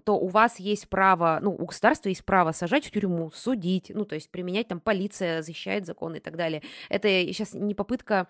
[0.05, 4.05] то у вас есть право, ну, у государства есть право сажать в тюрьму, судить, ну,
[4.05, 6.63] то есть применять там полиция, защищает законы и так далее.
[6.89, 8.29] Это сейчас не попытка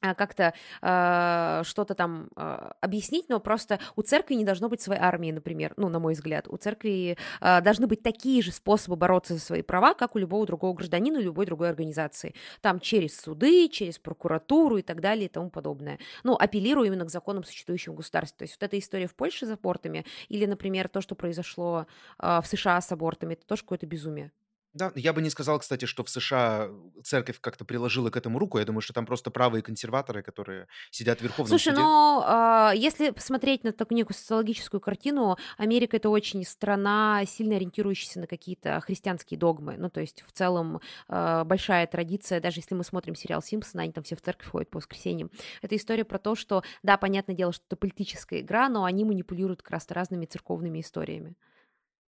[0.00, 5.32] как-то э, что-то там э, объяснить, но просто у церкви не должно быть своей армии,
[5.32, 6.46] например, ну, на мой взгляд.
[6.48, 10.46] У церкви э, должны быть такие же способы бороться за свои права, как у любого
[10.46, 12.34] другого гражданина, любой другой организации.
[12.60, 15.98] Там через суды, через прокуратуру и так далее и тому подобное.
[16.22, 18.38] Ну, апеллирую именно к законам, существующим в государстве.
[18.38, 21.86] То есть вот эта история в Польше с абортами или, например, то, что произошло
[22.18, 24.30] э, в США с абортами, это тоже какое-то безумие.
[24.78, 26.70] Да, я бы не сказал, кстати, что в США
[27.02, 28.58] церковь как-то приложила к этому руку.
[28.58, 31.80] Я думаю, что там просто правые консерваторы, которые сидят в Верховном Слушай, суде.
[31.80, 38.20] ну, а, если посмотреть на такую некую социологическую картину, Америка это очень страна, сильно ориентирующаяся
[38.20, 39.74] на какие-то христианские догмы.
[39.76, 43.92] Ну, то есть, в целом, а, большая традиция, даже если мы смотрим сериал Симпсона, они
[43.92, 45.30] там все в церковь ходят по воскресеньям.
[45.60, 49.62] Это история про то, что, да, понятное дело, что это политическая игра, но они манипулируют
[49.62, 51.34] как раз разными церковными историями.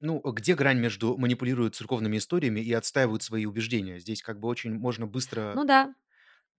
[0.01, 3.99] Ну, где грань между манипулируют церковными историями и отстаивают свои убеждения?
[3.99, 5.53] Здесь как бы очень можно быстро...
[5.55, 5.95] Ну да,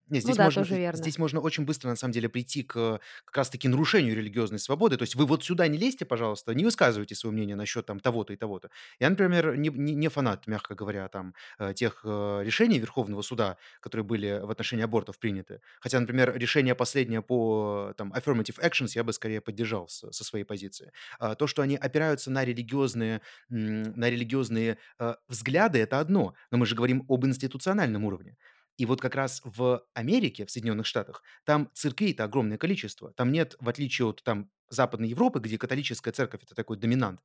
[0.09, 0.97] Не, Ну здесь да, можно, тоже верно.
[0.97, 4.97] здесь можно очень быстро, на самом деле, прийти к как раз-таки нарушению религиозной свободы.
[4.97, 8.33] То есть вы вот сюда не лезьте, пожалуйста, не высказывайте свое мнение насчет там того-то
[8.33, 8.69] и того-то.
[8.99, 13.57] Я, например, не, не, не фанат, мягко говоря, там э, тех э, решений Верховного суда,
[13.81, 15.61] которые были в отношении абортов приняты.
[15.79, 20.43] Хотя, например, решение последнее по там affirmative actions я бы скорее поддержал с- со своей
[20.45, 20.91] позиции.
[21.19, 26.33] А, То, что они опираются на религиозные, на религиозные э, взгляды, это одно.
[26.51, 28.37] Но мы же говорим об институциональном уровне.
[28.79, 33.11] И вот как раз в Америке, в Соединенных Штатах, там церквей-то огромное количество.
[33.11, 37.19] Там нет, в отличие от там Западной Европы, где католическая церковь– это такой доминант,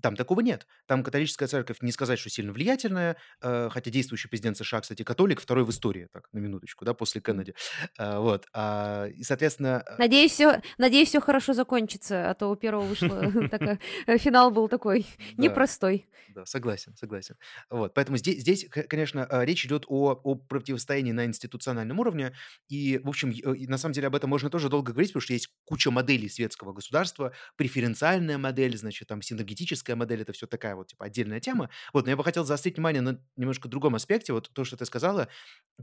[0.00, 0.66] там такого нет.
[0.86, 5.40] Там католическая церковь, не сказать, что сильно влиятельная, э, хотя действующий президент США, кстати, католик,
[5.40, 7.54] второй в истории, так, на минуточку, да, после Кеннеди.
[7.98, 8.46] Э, Вот.
[8.52, 13.22] А, И, соответственно, э, Надеюсь, все, надеюсь, все хорошо закончится, а то у первого вышло
[14.06, 16.08] э, финал был такой непростой.
[16.28, 17.36] Да, согласен, согласен.
[17.70, 22.32] Вот, поэтому здесь, конечно, речь идет о, противостоянии на институциональном уровне,
[22.68, 23.32] и, в общем,
[23.68, 26.72] на самом деле об этом можно тоже долго говорить, потому что есть куча моделей светского
[26.72, 31.70] государства, преференциальная модель, значит, там, синергетическая модель, это все такая вот, типа, отдельная тема.
[31.92, 34.84] Вот, но я бы хотел заострить внимание на немножко другом аспекте, вот то, что ты
[34.86, 35.28] сказала,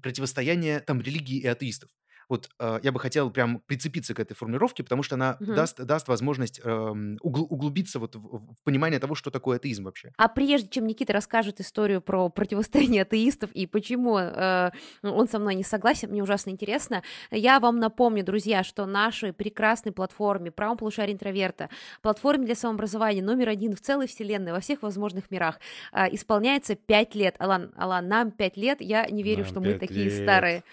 [0.01, 1.89] противостояние, там, религии и атеистов.
[2.29, 5.55] Вот э, я бы хотел прям прицепиться к этой формулировке, потому что она Мгм.
[5.55, 10.11] даст, даст возможность эм, угл- углубиться вот в, в понимание того, что такое атеизм вообще.
[10.17, 14.69] А прежде чем Никита расскажет историю про противостояние атеистов и почему э,
[15.03, 19.91] он со мной не согласен, мне ужасно интересно, я вам напомню, друзья, что нашей прекрасной
[19.91, 21.69] платформе «Правом полушарии интроверта»,
[22.01, 25.59] платформе для самообразования номер один в целой вселенной, во всех возможных мирах,
[25.93, 27.35] э, исполняется 5 лет.
[27.39, 30.13] Алан, Алан, нам 5 лет, я не верю, Нам что мы такие лет.
[30.21, 30.63] старые.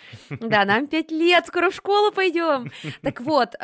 [0.41, 2.71] Да, нам 5 лет, скоро в школу пойдем.
[3.03, 3.55] Так вот,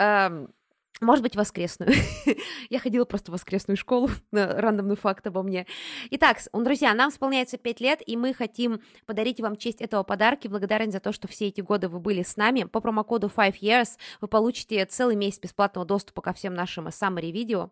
[1.02, 1.92] может быть, воскресную.
[2.70, 5.66] Я ходила просто в воскресную школу, на рандомный факт обо мне.
[6.10, 10.92] Итак, друзья, нам исполняется 5 лет, и мы хотим подарить вам честь этого подарка благодарен
[10.92, 12.64] за то, что все эти годы вы были с нами.
[12.64, 17.70] По промокоду 5 years вы получите целый месяц бесплатного доступа ко всем нашим summary видео.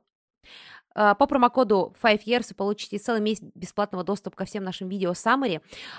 [0.95, 5.13] А, По промокоду 5 years вы получите целый месяц бесплатного доступа ко всем нашим видео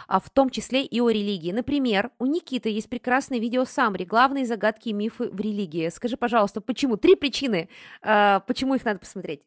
[0.08, 1.52] а, в том числе и о религии.
[1.52, 5.90] Например, у Никиты есть прекрасный видео summary «Главные загадки и мифы в религии».
[5.90, 6.98] Скажи, пожалуйста, почему?
[6.98, 7.70] Три причины,
[8.02, 9.42] а, почему их надо посмотреть.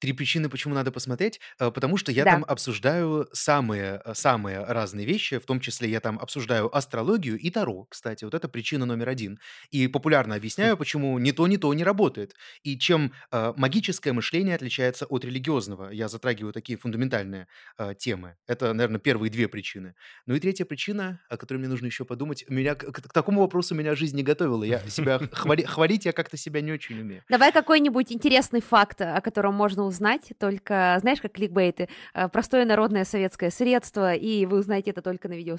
[0.00, 1.40] Три причины, почему надо посмотреть.
[1.58, 2.32] Э, Потому что я Да.
[2.32, 7.50] там обсуждаю самые, э, самые разные вещи, в том числе я там обсуждаю астрологию и
[7.50, 8.24] таро, кстати.
[8.24, 9.38] Вот это причина номер один.
[9.70, 12.34] И популярно объясняю, почему ни то, ни то не работает.
[12.62, 15.90] И чем э, магическое мышление отличается от религиозного.
[15.90, 17.46] Я затрагиваю такие фундаментальные
[17.78, 18.36] э, темы.
[18.46, 19.94] Это, наверное, первые две причины.
[20.26, 22.44] Ну и третья причина, о которой мне нужно еще подумать.
[22.48, 24.62] Меня к, к такому вопросу меня жизнь не готовила.
[24.64, 27.22] Я себя хвали- хвалить я как-то себя не очень умею.
[27.28, 33.04] Давай какой-нибудь интересный факт, о котором можно узнать, только, знаешь, как кликбейты, э, простое народное
[33.04, 35.56] советское средство, и вы узнаете это только на видео.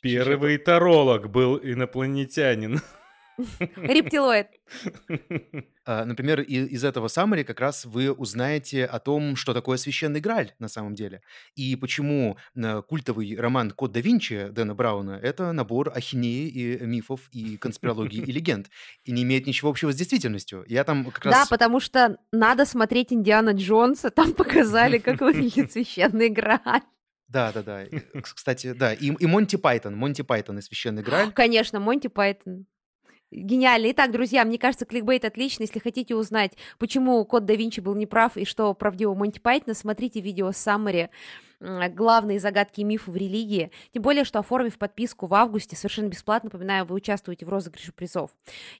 [0.00, 2.80] Первый таролог был инопланетянин.
[3.76, 4.48] Рептилоид.
[5.86, 10.54] А, Например, из этого summary как раз вы узнаете о том, что такое священный Грааль
[10.58, 11.20] на самом деле.
[11.56, 17.28] И почему э, культовый роман «Код да Винчи» Дэна Брауна– это набор ахинеи и мифов,
[17.32, 18.70] и конспирологии, и легенд.
[19.04, 20.64] И не имеет ничего общего с действительностью.
[20.68, 21.48] Я там как Да, раз...
[21.48, 26.80] потому что надо смотреть Индиана Джонса, там показали, как выглядит священный Грааль.
[27.28, 27.84] Да, да, да.
[28.22, 28.94] Кстати, да.
[28.94, 29.96] И, и Монти Пайтон.
[29.96, 31.32] Монти Пайтон и священный Грааль.
[31.32, 32.66] Конечно, Монти Пайтон.
[33.34, 33.90] Гениально.
[33.90, 35.64] Итак, друзья, мне кажется, кликбейт отличный.
[35.64, 40.20] Если хотите узнать, почему Код да Винчи был неправ и что правдиво Монти Пайтона, смотрите
[40.20, 41.10] видео Summary
[41.60, 43.70] главные загадки и мифы в религии.
[43.92, 48.30] Тем более, что оформив подписку в августе, совершенно бесплатно, напоминаю, вы участвуете в розыгрыше призов.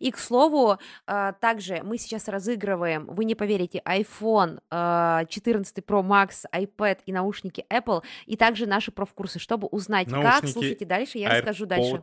[0.00, 6.02] И, к слову, а, также мы сейчас разыгрываем, вы не поверите, iPhone а, 14 Pro
[6.02, 9.38] Max, iPad и наушники Apple, и также наши профкурсы.
[9.38, 12.00] Чтобы узнать, как, Наушники слушайте дальше, я расскажу дальше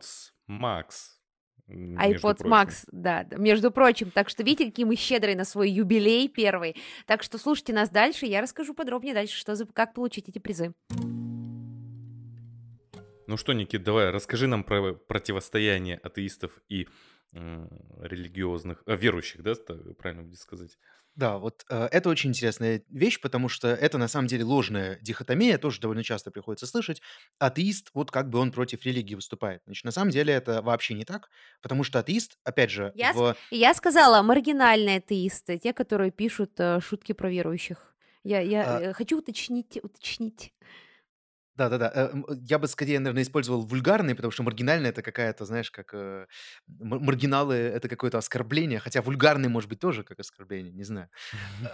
[0.48, 1.11] Max.
[2.38, 2.52] Прочим.
[2.52, 4.10] Max, да, между прочим.
[4.10, 6.76] Так что видите, какие мы щедрые на свой юбилей первый.
[7.06, 10.72] Так что слушайте нас дальше, я расскажу подробнее дальше, что за, как получить эти призы.
[13.26, 16.88] Ну что, Никит, давай, расскажи нам про противостояние атеистов и
[17.32, 19.54] религиозных, а, верующих, да,
[19.98, 20.78] правильно будет сказать?
[21.14, 25.58] Да, вот э, это очень интересная вещь, потому что это на самом деле ложная дихотомия,
[25.58, 27.02] тоже довольно часто приходится слышать.
[27.38, 29.60] Атеист, вот как бы он против религии выступает.
[29.66, 31.28] Значит, на самом деле это вообще не так,
[31.60, 33.36] потому что атеист, опять же, Я, в...
[33.50, 37.94] я сказала, маргинальные атеисты, те, которые пишут э, шутки про верующих.
[38.24, 40.54] Я, я А, э, хочу уточнить, уточнить.
[41.56, 41.92] Да-да-да.
[41.94, 45.92] Э, м, я бы скорее, наверное, использовал вульгарный, потому что маргинальный- это какая-то, знаешь, как,
[45.92, 46.26] э,
[46.66, 51.08] ма маргиналы- это какое-то оскорбление, хотя вульгарный может быть тоже как оскорбление, не знаю.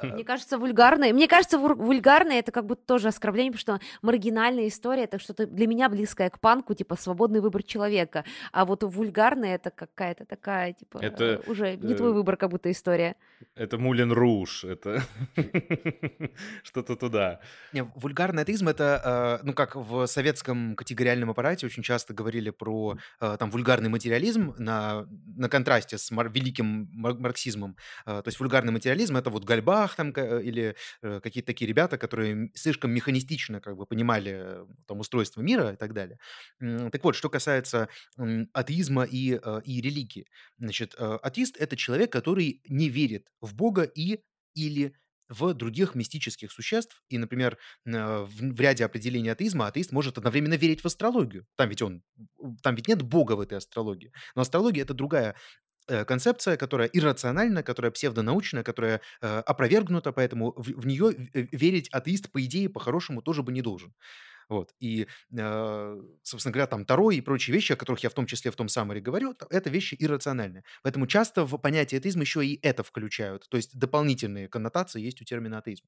[0.02, 3.86] Мне Э, кажется, вульгарный мне кажется, вур вульгарный- это как будто тоже оскорбление, потому что
[4.02, 8.24] маргинальная история- это что-то для меня близкое к панку, типа свободный выбор человека.
[8.52, 12.50] А вот вульгарный- это какая-то такая, типа, Это, э, уже не твой э, выбор как
[12.50, 13.14] будто история.
[13.54, 15.02] это Мулен Руж, это
[16.64, 17.40] что-то туда.
[17.72, 22.96] Не, вульгарный атеизм- это, э, ну, как в советском категориальном аппарате очень часто говорили про,
[23.20, 27.76] э, там, вульгарный материализм на на контрасте с мар великим мар марксизмом.
[28.06, 31.98] Э, то есть вульгарный материализм- это вот Гальбах там ка или, э, какие-то такие ребята,
[31.98, 36.18] которые слишком механистично как бы понимали, э, там, устройство мира и так далее.
[36.92, 37.88] Так вот, что касается,
[38.52, 40.26] атеизма и, э, и религии.
[40.58, 44.20] Значит, э, атеист- это человек, который не верит в Бога и
[44.54, 44.94] или
[45.28, 47.02] в других мистических существ.
[47.10, 51.46] И, например, э, в ряде определений атеизма атеист может одновременно верить в астрологию.
[51.56, 52.02] Там ведь он
[52.62, 54.12] там ведь нет Бога в этой астрологии.
[54.34, 55.34] Но астрология- это другая,
[55.88, 61.16] э, концепция, которая иррациональна, которая псевдонаучная, которая, э, опровергнута, поэтому в в неё в
[61.56, 63.94] верить атеист, по идее, по-хорошему тоже бы не должен.
[64.48, 64.74] Вот.
[64.80, 68.50] И, э, собственно говоря, там Таро и прочие вещи, о которых я в том числе
[68.50, 70.64] в том summary говорю, это вещи иррациональные.
[70.82, 73.48] Поэтому часто в понятие атеизма еще и это включают.
[73.48, 75.84] То есть дополнительные коннотации есть у термина атеизм.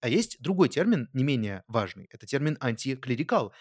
[0.00, 2.08] А есть другой термин, не менее важный.
[2.10, 3.52] Это термин антиклерикал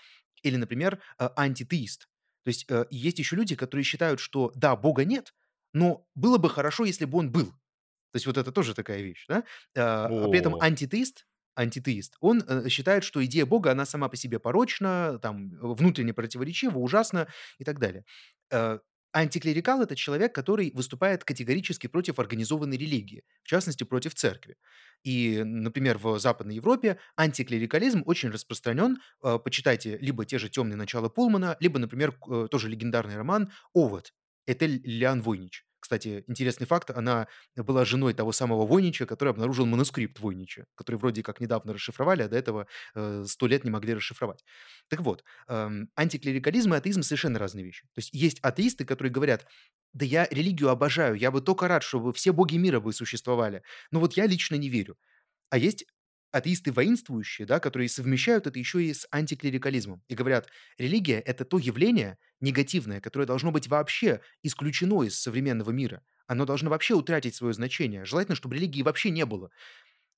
[0.43, 2.09] или, например, э, антитеист.
[2.43, 5.33] То есть, э, есть еще люди, которые считают, что да, Бога нет,
[5.73, 7.47] но было бы хорошо, если бы он был.
[8.11, 9.43] То есть вот это тоже такая вещь, да?
[9.77, 11.25] А, а при этом антитеист
[11.55, 16.77] антитеист, он, э, считает, что идея Бога, она сама по себе порочна, там, внутренне противоречива,
[16.77, 17.27] ужасна
[17.59, 18.05] и так далее.
[18.51, 18.79] Э,
[19.13, 24.55] антиклерикал- это человек, который выступает категорически против организованной религии, в частности, против церкви.
[25.03, 28.97] И, например, в Западной Европе антиклерикализм очень распространен.
[29.23, 32.13] Э, почитайте либо те же "Темные начала" Пулмана, либо, например,
[32.49, 34.13] тоже легендарный роман "Овод"
[34.47, 35.65] Этель Лиан Войнич.
[35.81, 37.27] Кстати, интересный факт: она
[37.57, 42.29] была женой того самого Войнича, который обнаружил манускрипт Войнича, который вроде как недавно расшифровали, а
[42.29, 44.45] до этого, э, 100 лет не могли расшифровать.
[44.89, 45.23] Так вот,
[45.95, 47.83] антиклерикализм и атеизм- совершенно разные вещи.
[47.93, 49.45] То есть есть атеисты, которые говорят:
[49.93, 53.99] "Да я религию обожаю, я бы тока рад, чтобы все боги мира бы существовали, но
[53.99, 54.97] вот я лично не верю".
[55.49, 55.85] А есть
[56.31, 61.57] атеисты воинствующие, да, которые совмещают это еще и с антиклерикализмом и говорят: "Религия- это то
[61.59, 66.03] явление негативное, которое должно быть вообще исключено из современного мира.
[66.27, 68.05] Оно должно вообще утратить свое значение.
[68.05, 69.51] Желательно, чтобы религии вообще не было".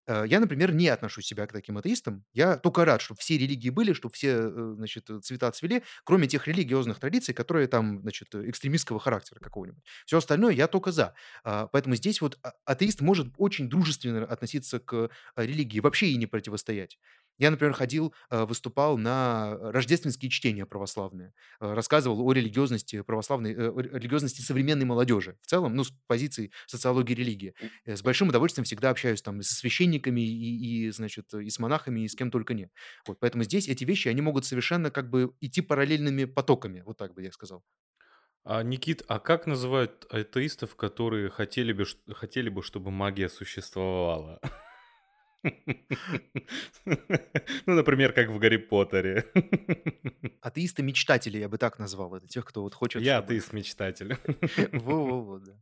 [0.08, 2.26] Э, я, например, не отношу себя к таким атеистам.
[2.34, 6.47] Я тока рад, чтоб все религии были, чтоб все, э, значит, цвета цвели, кроме тех
[6.47, 9.84] религиозных традиций, которые там, значит, экстремистского характера какого-нибудь.
[10.06, 11.14] Всё остальное я тока за.
[11.43, 14.93] А, поэтому здесь вот а атеист может очень дружественно относиться к,
[15.36, 16.97] э, религии, вообще ей не противостоять.
[17.38, 23.69] Я, например, ходил, э, выступал на рождественские чтения православные, э, рассказывал о религиозности православной, э,
[23.69, 27.55] о религиозности современной молодежи в целом, ну, с позиции социологии религии.
[27.86, 32.01] С большим удовольствием всегда общаюсь там и со священниками, и и, значит, и с монахами,
[32.01, 32.69] и с кем только не.
[33.07, 37.13] Вот, поэтому здесь эти вещи, они могут совершенно как бы идти параллельными потоками, вот так
[37.13, 37.63] бы я сказал.
[38.45, 44.39] А, Никит, а как называют атеистов, которые хотели бы, хотели бы, чтобы магия существовала?
[47.66, 49.26] Ну, например, как в "Гарри Поттере".
[50.41, 52.16] Атеисты-мечтатели, я бы так назвал.
[52.16, 54.18] Это тех, кто вот хочет, Я чтобы атеист-мечтатель.
[54.74, 55.54] Во во во, да.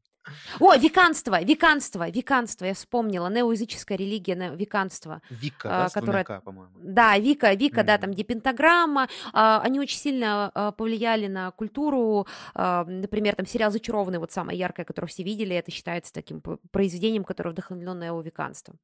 [0.59, 6.41] О, веканство веканство веканство, я вспомнила, неоязыческая религия, не веканство, Вика, а, да, которая "к",
[6.41, 6.73] по-моему?
[6.83, 9.07] Да, Вика Вика, да, там, где пентаграмма.
[9.33, 12.27] А, они очень сильно, а, повлияли на культуру.
[12.53, 17.23] А, например, там сериал "Зачарованные", вот самое яркое, которое все видели, это считается таким произведением,
[17.23, 18.77] которое вдохновлено неовеканством.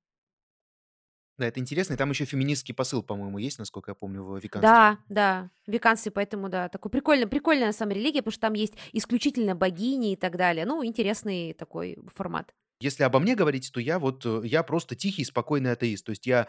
[1.38, 1.93] Да, это интересно.
[1.93, 4.61] И там еще феминистский посыл, по-моему, есть, насколько я помню, в веканстве.
[4.61, 8.53] Да, да, в веканстве, поэтому, да, такой прикольный прикольная на самом религия, потому что там
[8.53, 10.65] есть исключительно богини и так далее.
[10.65, 12.53] Ну, интересный такой формат.
[12.79, 16.05] Если обо мне говорить, то я вот, э, я просто тихий, спокойный атеист.
[16.05, 16.47] То есть я,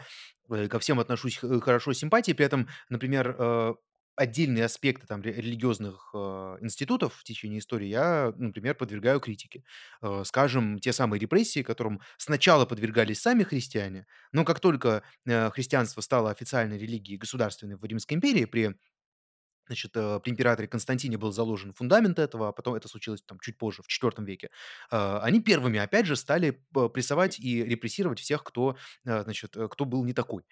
[0.49, 2.35] э, ко всем отношусь х хорошо, с симпатией.
[2.35, 3.73] При этом, например, э,
[4.19, 9.63] отдельные аспекты там ре религиозных, э, институтов в течение истории я, например, подвергаю критике.
[10.01, 16.01] Э, скажем, те самые репрессии, которым сначала подвергались сами христиане, но как только, э, христианство
[16.01, 18.75] стало официальной религией государственной в Римской империи при
[19.69, 23.55] Значит, э, при императоре Константине был заложен фундамент этого, а потом это случилось там чуть
[23.57, 24.49] позже, в IV веке.
[24.89, 26.59] А, они первыми, опять же, стали
[26.93, 30.43] прессовать и репрессировать всех, кто, э, значит, э, кто был не такой.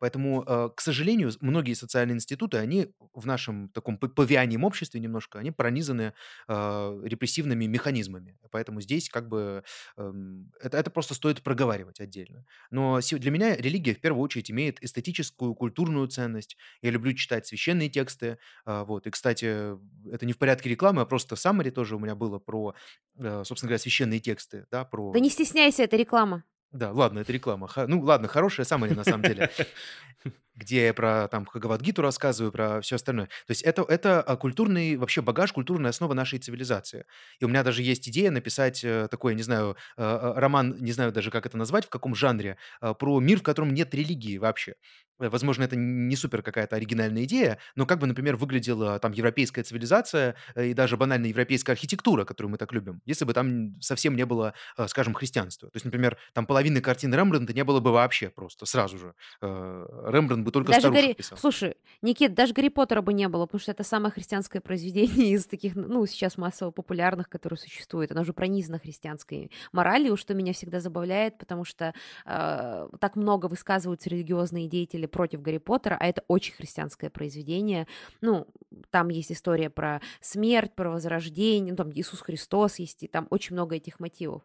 [0.00, 5.50] Поэтому, э, к сожалению, многие социальные институты, они в нашем таком павианьем обществе немножко, они
[5.50, 6.12] пронизаны,
[6.48, 8.36] репрессивными механизмами.
[8.50, 9.62] Поэтому здесь как бы,
[9.96, 12.44] эм, это это просто стоит проговаривать отдельно.
[12.70, 16.56] Но для меня религия в первую очередь имеет эстетическую, культурную ценность.
[16.82, 19.06] Я люблю читать священные тексты, вот.
[19.06, 19.76] И, кстати,
[20.10, 22.74] это не в порядке рекламы, а просто summary тоже у меня было про,
[23.18, 25.12] э, собственно говоря, священные тексты, да, про...
[25.12, 26.44] Да не стесняйся, это реклама.
[26.72, 27.66] Да, ладно, это реклама.
[27.66, 29.50] Ха- ну, ладно, хорошая summary на самом деле,
[30.54, 33.26] где я про там Хагавадгиту рассказываю, про все остальное.
[33.26, 37.06] То есть это, это а, культурный вообще багаж, культурная основа нашей цивилизации.
[37.40, 40.92] И у меня даже есть идея написать э, такой, не знаю, э, э, роман, не
[40.92, 44.36] знаю даже, как это назвать, в каком жанре, э, про мир, в котором нет религии
[44.36, 44.74] вообще.
[45.20, 49.62] Э, Возможно, это не супер какая-то оригинальная идея, но как бы, например, выглядела там европейская
[49.62, 54.26] цивилизация и даже банальная европейская архитектура, которую мы так любим, если бы там совсем не
[54.26, 54.54] было,
[54.88, 55.70] скажем, христианства.
[55.70, 59.14] То есть, например, там половины картин Рембрандта не было бы вообще просто сразу же.
[59.40, 61.12] Э, Рембрандт бы только Даже Гарри...
[61.12, 61.38] писал.
[61.38, 65.46] Слушай, Никит, даже Гарри Поттера бы не было, потому что это самое христианское произведение из
[65.46, 68.10] таких, ну, сейчас массово популярных, которые существуют.
[68.10, 71.94] Оно же пронизано христианской моралью, что меня всегда забавляет, потому что
[72.26, 77.86] э, так много высказываются религиозные деятели против Гарри Поттера, а это очень христианское произведение.
[78.20, 78.48] Ну,
[78.90, 83.54] там есть история про смерть, про возрождение, ну, там Иисус Христос есть, и там очень
[83.54, 84.42] много этих мотивов.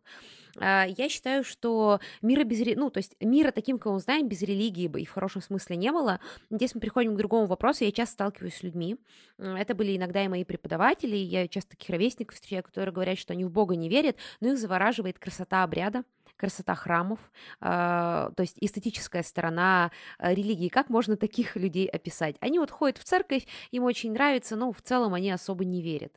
[0.59, 4.41] А, Я считаю, что мира без, ну, то есть мира таким, как мы знаем, без
[4.41, 6.19] религии бы и в хорошем смысле не было.
[6.49, 7.83] Здесь мы приходим к другому вопросу.
[7.83, 8.97] Я часто сталкиваюсь с людьми.
[9.37, 11.15] Это были иногда и мои преподаватели.
[11.15, 14.59] Я часто таких ровесников встречаю, которые говорят, что они в Бога не верят, но их
[14.59, 16.03] завораживает красота обряда,
[16.35, 17.19] красота храмов,
[17.61, 20.67] а, то есть эстетическая сторона а, религии.
[20.67, 22.35] Как можно таких людей описать?
[22.39, 26.13] Они вот ходят в церковь, им очень нравится, но в целом они особо не верят.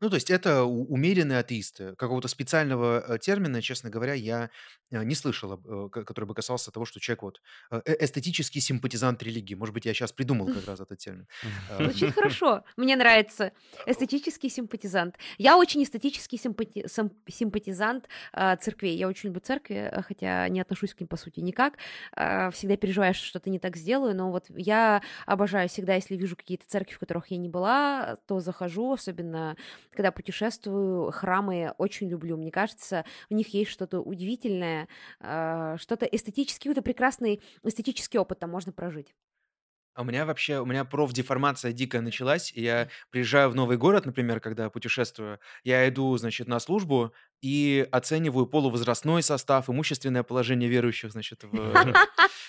[0.00, 1.94] Ну, то есть это умеренные атеисты.
[1.96, 4.50] Какого-то специального э, термина, честно говоря, я
[4.90, 7.40] э, не слышал, э, ко- который бы касался того, что человек вот
[7.86, 9.54] эстетический симпатизант религии.
[9.54, 11.26] Может быть, я сейчас придумал как раз этот термин.
[11.70, 12.64] Э, Звучит хорошо.
[12.76, 13.52] Мне нравится.
[13.86, 15.16] Эстетический симпатизант.
[15.38, 18.08] Я очень эстетический симпати- сим- симпатизант
[18.60, 18.96] церквей.
[18.96, 21.74] Я очень люблю церкви, хотя не отношусь к ним, по сути, никак.
[22.52, 26.66] Всегда переживаю, что что-то не так сделаю, но вот я обожаю всегда, если вижу какие-то
[26.66, 29.56] церкви, в которых я не была, то захожу, особенно
[29.94, 32.36] когда путешествую, храмы очень люблю.
[32.36, 34.88] Мне кажется, в них есть что-то удивительное,
[35.20, 39.14] э, что-то эстетический, какой-то прекрасный эстетический опыт там можно прожить.
[39.94, 42.52] А у меня вообще, у меня профдеформация дикая началась.
[42.52, 45.38] и Я приезжаю в новый город, например, когда путешествую.
[45.62, 51.48] Я иду, значит, на службу и оцениваю полувозрастной состав, имущественное положение верующих, значит, в...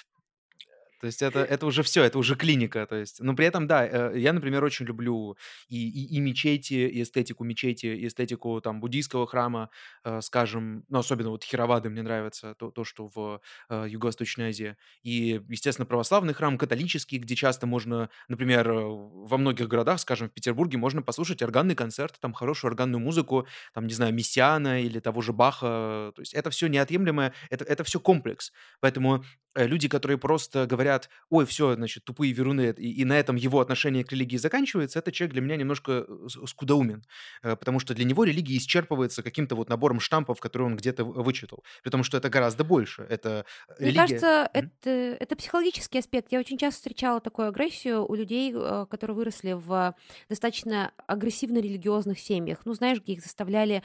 [1.05, 2.83] То есть это, это уже все, это уже клиника.
[2.87, 5.37] То есть, но при этом, да, э, я, например, очень люблю
[5.67, 9.69] и, и, и мечети, и эстетику мечети, и эстетику там буддийского храма,
[10.03, 13.39] э, скажем, ну, особенно вот Хировады мне нравится, то, то что в
[13.69, 14.77] э, Юго-Восточной Азии.
[15.03, 20.79] И, естественно, православный храм, католический, где часто можно, например, во многих городах, скажем, в Петербурге,
[20.79, 23.45] можно послушать органный концерт, там хорошую органную музыку,
[23.75, 26.13] там, не знаю, Мессиана или того же Баха.
[26.15, 28.51] То есть это все неотъемлемое, это, это все комплекс.
[28.79, 29.23] Поэтому
[29.55, 30.94] люди, которые просто говорят,
[31.29, 35.11] ой, все, значит, тупые веруны, и, и на этом его отношение к религии заканчивается, это
[35.11, 37.03] человек для меня немножко э, скудоумен,
[37.43, 41.63] Э, потому что для него религия исчерпывается каким-то вот набором штампов, которые он где-то вычитал.
[41.83, 43.05] При том, что это гораздо больше.
[43.09, 43.45] Это
[43.79, 44.01] Мне религия...
[44.01, 44.71] кажется, Мгм.
[44.81, 46.31] это, это психологический аспект.
[46.31, 49.95] Я очень часто встречала такую агрессию у людей, э, которые выросли в
[50.29, 52.59] достаточно агрессивно-религиозных семьях.
[52.65, 53.83] Ну, знаешь, где их заставляли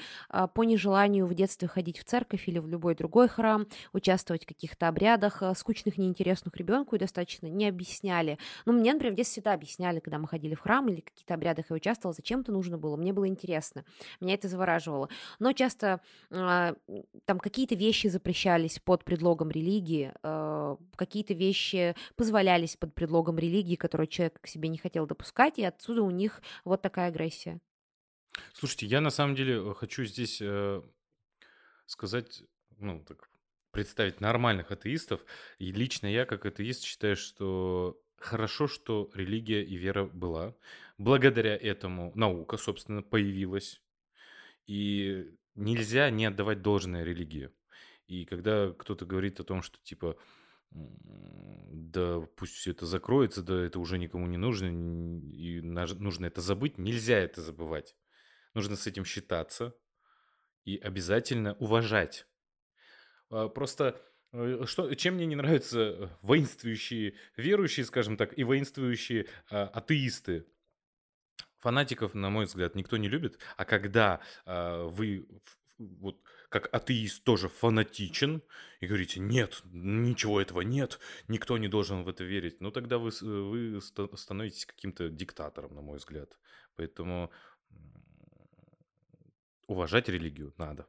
[0.55, 4.89] по нежеланию в детстве ходить в церковь или в любой другой храм, участвовать в каких-то
[4.89, 8.39] обрядах, скучных, неинтересных ребенку и достаточно не объясняли.
[8.67, 11.35] Ну, мне, например, в детстве всегда объясняли, когда мы ходили в храм или в каких-то
[11.35, 12.97] обрядах я участвовала, зачем это нужно было.
[12.97, 13.85] Мне было интересно.
[14.21, 15.09] Меня это завораживало.
[15.39, 16.77] Но часто м,
[17.25, 24.09] там какие-то вещи запрещались под предлогом религии, э, какие-то вещи позволялись под предлогом религии, которые
[24.09, 27.61] человек к себе не хотел допускать, и отсюда у них вот такая агрессия.
[28.53, 30.83] Слушайте, я на самом деле э, хочу здесь э,
[31.87, 32.43] сказать,
[32.79, 33.30] ну, так,
[33.71, 35.25] представить нормальных атеистов.
[35.59, 40.55] И лично я, как атеист, считаю, что хорошо, что религия и вера была.
[40.99, 43.81] Благодаря этому наука, собственно, появилась.
[44.67, 47.51] И нельзя не отдавать должное религии.
[48.07, 50.17] И когда кто-то говорит о том, что типа
[50.73, 56.79] да пусть все это закроется, да это уже никому не нужно, и нужно это забыть,
[56.79, 57.97] нельзя это забывать.
[58.55, 59.75] Нужно с этим считаться
[60.65, 62.27] и обязательно уважать.
[63.31, 64.01] А, Просто
[64.33, 70.47] э, что, чем мне не нравятся э, воинствующие верующие, скажем так, и воинствующие а, атеисты.
[71.59, 75.29] Фанатиков, на мой взгляд, никто не любит, а когда а, вы
[75.79, 78.43] вот как атеист тоже фанатичен
[78.81, 83.11] и говорите, нет, ничего этого нет, никто не должен в это верить, ну тогда вы,
[83.21, 86.37] вы становитесь каким-то диктатором, на мой взгляд.
[86.77, 87.31] Поэтому
[89.67, 90.87] уважать религию надо.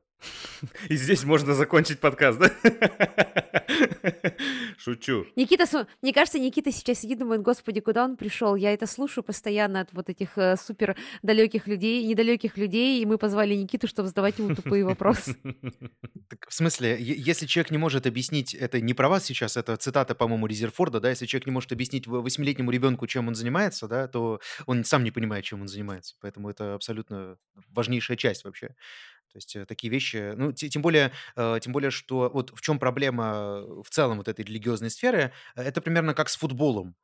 [0.89, 2.51] И здесь можно закончить подкаст, да?
[4.77, 5.25] Шучу.
[5.35, 5.65] Никита,
[6.01, 8.55] мне кажется, Никита сейчас сидит и думает, господи, куда он пришел?
[8.55, 13.17] Я это слушаю постоянно от вот этих э, супер далеких людей, недалеких людей, и мы
[13.17, 15.35] позвали Никиту, чтобы задавать ему тупые вопросы.
[16.29, 20.15] Так, в смысле, если человек не может объяснить, это не про вас сейчас, это цитата,
[20.15, 24.39] по-моему, Резерфорда, да, если человек не может объяснить восьмилетнему ребенку, чем он занимается, да, то
[24.65, 26.15] он сам не понимает, чем он занимается.
[26.21, 27.37] Поэтому это абсолютно
[27.69, 28.75] важнейшая часть вообще.
[29.31, 32.79] То есть э, такие вещи, ну, тем более, э, тем более, что вот в чем
[32.79, 36.95] проблема в целом вот этой религиозной сферы, э, это примерно как с футболом.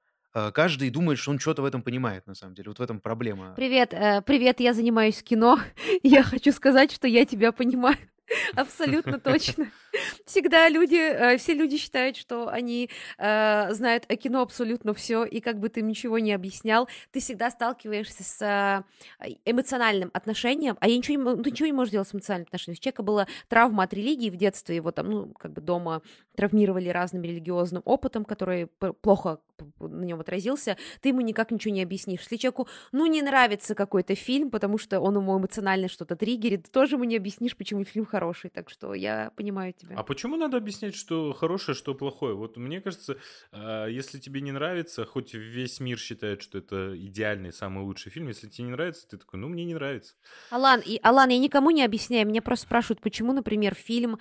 [0.53, 2.69] Каждый думает, что он что-то в этом понимает, на самом деле.
[2.69, 3.55] Вот в этом проблема.
[3.55, 3.89] Привет,
[4.25, 5.59] привет, я занимаюсь кино.
[6.03, 7.97] Я хочу сказать, что я тебя понимаю.
[8.55, 9.71] Абсолютно точно.
[10.25, 15.39] Всегда люди, э, все люди считают, что они э, знают о кино абсолютно все, и
[15.39, 18.85] как бы ты ничего не объяснял, ты всегда сталкиваешься с
[19.21, 22.77] э, эмоциональным отношением, а я ничего не, ты ничего не можешь делать с эмоциональным отношением.
[22.79, 26.01] У человека была травма от религии в детстве, его там, ну, как бы дома
[26.35, 29.39] травмировали разным религиозным опытом, который плохо
[29.79, 32.21] на нем отразился, ты ему никак ничего не объяснишь.
[32.21, 36.95] Если человеку, ну, не нравится какой-то фильм, потому что он ему эмоционально что-то триггерит, тоже
[36.95, 39.86] ему не объяснишь, почему фильм хороший, так что я понимаю тебя.
[39.95, 42.35] А почему надо объяснять, что хорошее, что плохое?
[42.35, 43.17] Вот мне кажется,
[43.51, 48.27] а, если тебе не нравится, хоть весь мир считает, что это идеальный, самый лучший фильм,
[48.27, 50.15] если тебе не нравится, ты такой, ну, мне не нравится.
[50.49, 54.19] Алан, и, Алан, я никому не объясняю, меня просто спрашивают, почему, например, фильм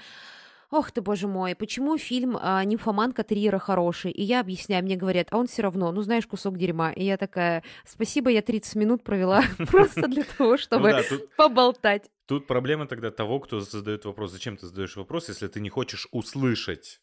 [0.71, 4.11] ох ты, боже мой, почему фильм а, «Нимфоманка Триера» хороший?
[4.11, 6.93] И я объясняю, мне говорят, а он все равно, ну, знаешь, кусок дерьма.
[6.93, 11.05] И я такая, спасибо, я 30 минут провела просто для того, ну чтобы
[11.37, 12.11] поболтать.
[12.27, 14.33] Тут проблема тогда того, кто задает вопрос.
[14.33, 17.01] Зачем ты задаешь вопрос, если ты не хочешь услышать?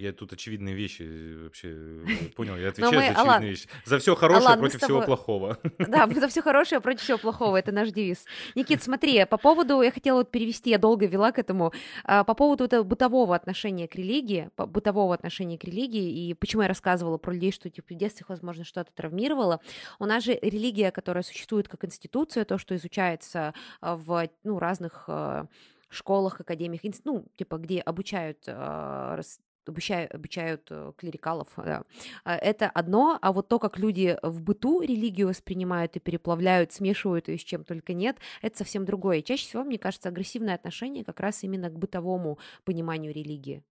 [0.00, 3.68] Я тут очевидные вещи э, вообще э, понял, я отвечаю мы, за очевидные Алан, вещи.
[3.84, 4.86] За все хорошее Алан, против тобой...
[4.86, 5.58] всего плохого.
[5.78, 8.24] Да, за все хорошее против всего плохого, это наш девиз.
[8.54, 11.72] Никит, смотри, по поводу, я хотела вот перевести, я долго вела к этому,
[12.04, 16.68] а, по поводу этого бытового отношения к религии, бытового отношения к религии, и почему я
[16.68, 19.60] рассказывала про людей, что типа в детстве, возможно, что-то травмировало.
[19.98, 25.04] У нас же религия, которая существует как институция, то, что изучается а, в ну, разных
[25.08, 25.46] а,
[25.90, 28.48] школах, академиях, ну, типа, где обучают
[29.66, 31.48] обучают, обучают э, клерикалов.
[31.56, 31.84] Да.
[32.24, 37.28] А, это одно, а вот то, как люди в быту религию воспринимают и переплавляют, смешивают
[37.28, 39.22] ее с чем только нет, это совсем другое.
[39.22, 43.62] Чаще всего, мне кажется, агрессивное отношение как раз именно к бытовому пониманию религии.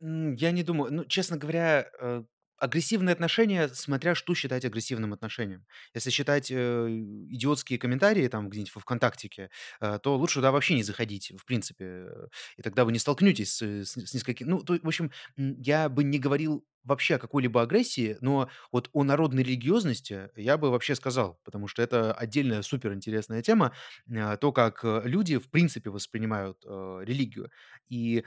[0.00, 0.92] Я не думаю.
[0.92, 2.24] Ну, честно говоря, э,
[2.60, 5.64] агрессивные отношения, смотря что считать агрессивным отношением.
[5.94, 6.88] Если считать э,
[7.30, 9.50] идиотские комментарии там где-нибудь в ВКонтактике,
[9.80, 11.84] э, то лучше туда вообще не заходить, в принципе.
[11.84, 14.48] Э, и тогда вы не столкнетесь с, с, с несколькими...
[14.48, 19.04] Ну, то, в общем, я бы не говорил вообще о какой-либо агрессии, но вот о
[19.04, 23.72] народной религиозности я бы вообще сказал, потому что это отдельная суперинтересная тема,
[24.08, 27.50] э, то, как э, люди в принципе воспринимают э, религию.
[27.88, 28.24] И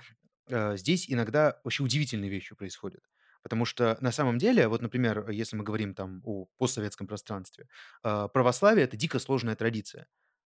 [0.47, 3.03] э, здесь иногда вообще удивительные вещи происходят.
[3.43, 7.67] Потому что на самом деле, вот, например, если мы говорим там о постсоветском пространстве,
[8.01, 10.07] а, православие– это дико сложная традиция.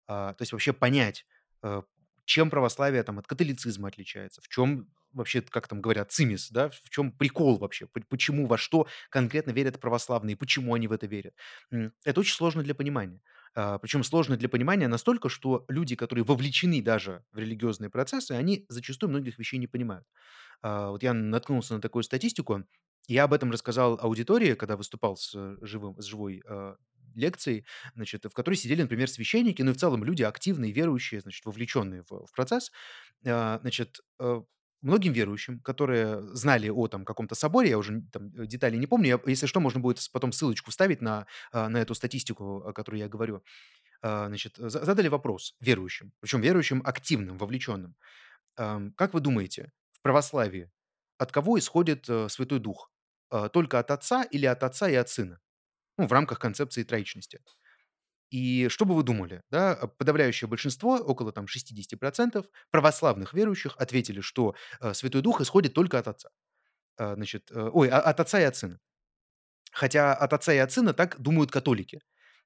[0.07, 1.25] А, то есть вообще понять,
[1.61, 1.83] а,
[2.25, 6.89] чем православие там от католицизма отличается, в чем вообще, как там говорят, цимис, да, в
[6.89, 11.33] чем прикол вообще, почему, во что конкретно верят православные, почему они в это верят.
[12.03, 13.21] Это очень сложно для понимания.
[13.53, 19.11] Причем сложно для понимания настолько, что люди, которые вовлечены даже в религиозные процессы, они зачастую
[19.11, 20.07] многих вещей не понимают.
[20.63, 22.65] Вот я наткнулся на такую статистику,
[23.07, 26.75] я об этом рассказал аудитории, когда выступал с, э, живым, с живой э,
[27.15, 31.45] лекцией, значит, в которой сидели, например, священники, ну и в целом люди активные, верующие, значит,
[31.45, 32.71] вовлеченные в, в процесс.
[33.23, 34.41] Э, значит, э,
[34.81, 39.19] многим верующим, которые знали о там каком-то соборе, я уже там деталей не помню, я,
[39.25, 43.07] если что, можно будет потом ссылочку вставить на, э, на эту статистику, о которой я
[43.07, 43.43] говорю,
[44.01, 47.95] э, значит, задали вопрос верующим, причем верующим активным, вовлеченным.
[48.55, 50.69] Как вы думаете, в православии
[51.17, 52.91] от кого исходит э, Святой Дух?
[53.31, 55.39] Э, только от Отца или от Отца и от Сына?
[55.97, 57.39] Ну, в рамках концепции троичности.
[58.29, 59.43] И что бы вы думали?
[59.51, 59.75] Да?
[59.97, 66.07] Подавляющее большинство, около там, 60% православных верующих ответили, что э, Святой Дух исходит только от
[66.07, 66.29] Отца.
[66.97, 68.79] Э, значит, э, ой, а, от Отца и от Сына.
[69.71, 72.01] Хотя от Отца и от Сына так думают католики.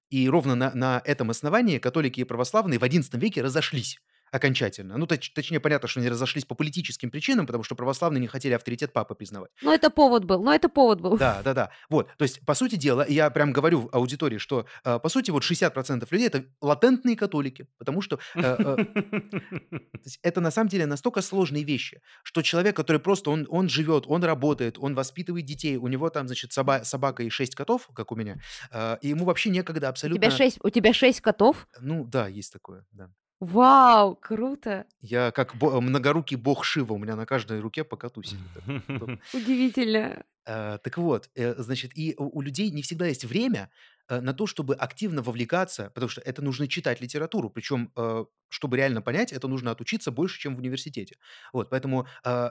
[0.10, 3.98] И ровно на, на этом основании католики и православные в XI веке разошлись
[4.32, 4.98] окончательно.
[4.98, 8.54] Ну, точ- точнее, понятно, что они разошлись по политическим причинам, потому что православные не хотели
[8.54, 9.52] авторитет папы признавать.
[9.62, 11.18] Ну, это повод был, ну, это повод был.
[11.18, 11.72] Да, да, да.
[11.90, 15.32] Вот, то есть, по сути дела, я прям говорю в аудитории, что, э, по сути,
[15.32, 18.78] вот 60% людей это латентные католики, потому что э, э,
[20.22, 24.24] это на самом деле настолько сложные вещи, что человек, который просто, он, он живет, он
[24.24, 28.16] работает, он воспитывает детей, у него там, значит, соба- собака и шесть котов, как у
[28.16, 28.40] меня,
[28.72, 30.22] э, и ему вообще некогда У абсолютно...
[30.22, 31.68] тебя шесть, у тебя шесть котов?
[31.80, 33.10] Ну, да, есть такое, да.
[33.40, 38.24] Вау, круто, Я как бо- многорукий бог Шива, у меня на каждой руке по коту
[38.24, 38.48] сидит.
[38.56, 39.20] Это удобно.
[39.34, 40.24] удивительно.
[40.46, 43.70] Э, Так вот, э, значит, и у людей не всегда есть время
[44.10, 48.78] э, на то, чтобы активно вовлекаться, потому что это нужно читать литературу, причем, э, чтобы
[48.78, 51.18] реально понять, это нужно отучиться больше, чем в университете.
[51.54, 52.50] Вот, поэтому э,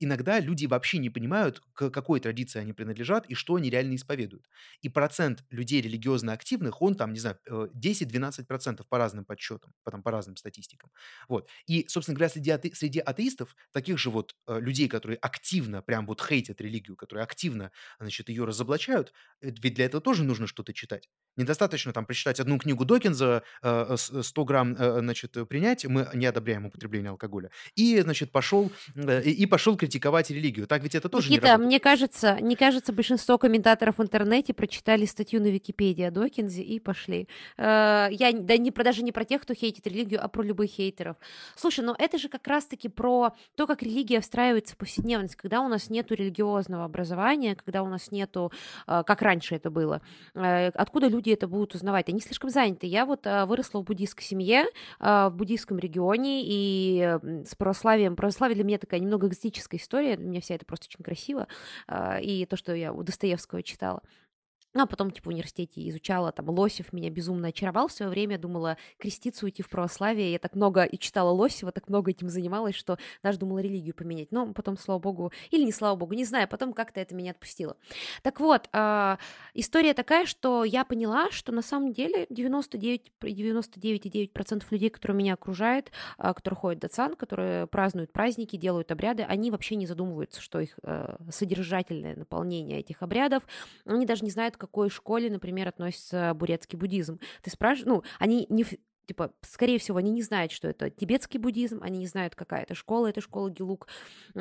[0.00, 4.48] иногда люди вообще не понимают, к какой традиции они принадлежат и что они реально исповедуют.
[4.82, 9.90] И процент людей религиозно активных, он там, не знаю, э, 10-12% по разным подсчетам, по,
[9.90, 10.90] там, по разным статистикам.
[11.28, 11.48] Вот.
[11.66, 16.06] И, собственно говоря, среди, ате- среди атеистов, таких же вот э, людей, которые активно прям
[16.06, 20.72] вот хейтят религию, которые активно, значит, ее разоблачают, э, ведь для этого тоже нужно что-то
[20.72, 21.08] читать.
[21.36, 26.08] Недостаточно там прочитать одну книгу Докинза, э, с- 100 грамм, э, значит, э, принять, мы
[26.14, 30.66] не одобряем употребление алкоголя, и, значит, пошел, э, и, пошел критиковать религию.
[30.66, 31.66] Так ведь это тоже не Никита, работает.
[31.68, 36.80] мне кажется, мне кажется, большинство комментаторов в интернете прочитали статью на Википедии о Докинзе и
[36.80, 37.28] пошли.
[37.56, 41.16] Э, Я да не даже не про тех, кто хейтит религию, а про любых хейтеров.
[41.54, 45.68] Слушай, но это же как раз-таки про то, как религия встраивается в повседневность, когда у
[45.68, 48.52] нас нету религиозного образования, когда у нас нету,
[48.88, 50.02] э, как раньше это было,
[50.34, 52.08] э, откуда люди это будут узнавать?
[52.08, 52.86] Они слишком заняты.
[52.86, 54.64] Я вот выросла в буддийской семье,
[54.98, 60.54] в буддийском регионе, и с православием, православие для меня такая немного экзотическая история, меня вся
[60.54, 61.46] это просто очень красиво,
[61.86, 64.02] а, и то, что я у Достоевского читала.
[64.76, 68.36] Ну, а потом, типа, в университете изучала, там, Лосев меня безумно очаровал в свое время,
[68.36, 70.32] думала креститься, уйти в православие.
[70.32, 74.32] Я так много и читала Лосева, так много этим занималась, что даже думала религию поменять.
[74.32, 77.78] Но потом, слава богу, или не слава богу, не знаю, потом как-то это меня отпустило.
[78.22, 79.18] Так вот, а,
[79.54, 85.90] история такая, что я поняла, что на самом деле 99, 99,9% людей, которые меня окружают,
[86.18, 90.60] а, которые ходят в Датсан, которые празднуют праздники, делают обряды, они вообще не задумываются, что
[90.60, 93.42] их э, содержательное наполнение этих обрядов,
[93.86, 97.20] они даже не знают, к какой школе, например, относится бурятский буддизм.
[97.42, 98.64] Ты спрашиваешь, ну, они не,
[99.06, 102.74] типа, скорее всего, они не знают, что это тибетский буддизм, они не знают, какая это
[102.74, 103.88] школа, это школа Гелук.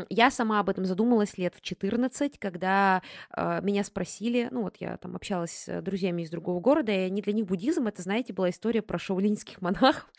[0.09, 3.01] Я сама об этом задумалась лет в 14, когда
[3.35, 7.21] э, меня спросили, ну вот я там общалась с друзьями из другого города, и они
[7.21, 10.07] для них буддизм, это, знаете, была история про шаулинских монахов.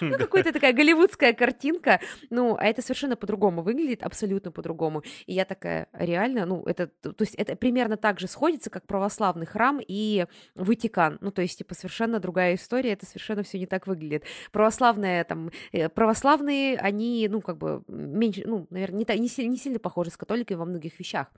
[0.00, 5.02] Ну, какая-то такая голливудская картинка, ну, а это совершенно по-другому выглядит, абсолютно по-другому.
[5.26, 9.46] И я такая, реально, ну, это, то есть это примерно так же сходится, как православный
[9.46, 11.18] храм и Ватикан.
[11.20, 14.24] Ну, то есть, типа, совершенно другая история, это совершенно все не так выглядит.
[14.52, 19.58] Православные, там, э, православные, они, ну, как бы, меньше, ну, наверное, не, не, сильно, не
[19.58, 21.30] сильно похожи с католиками во многих вещах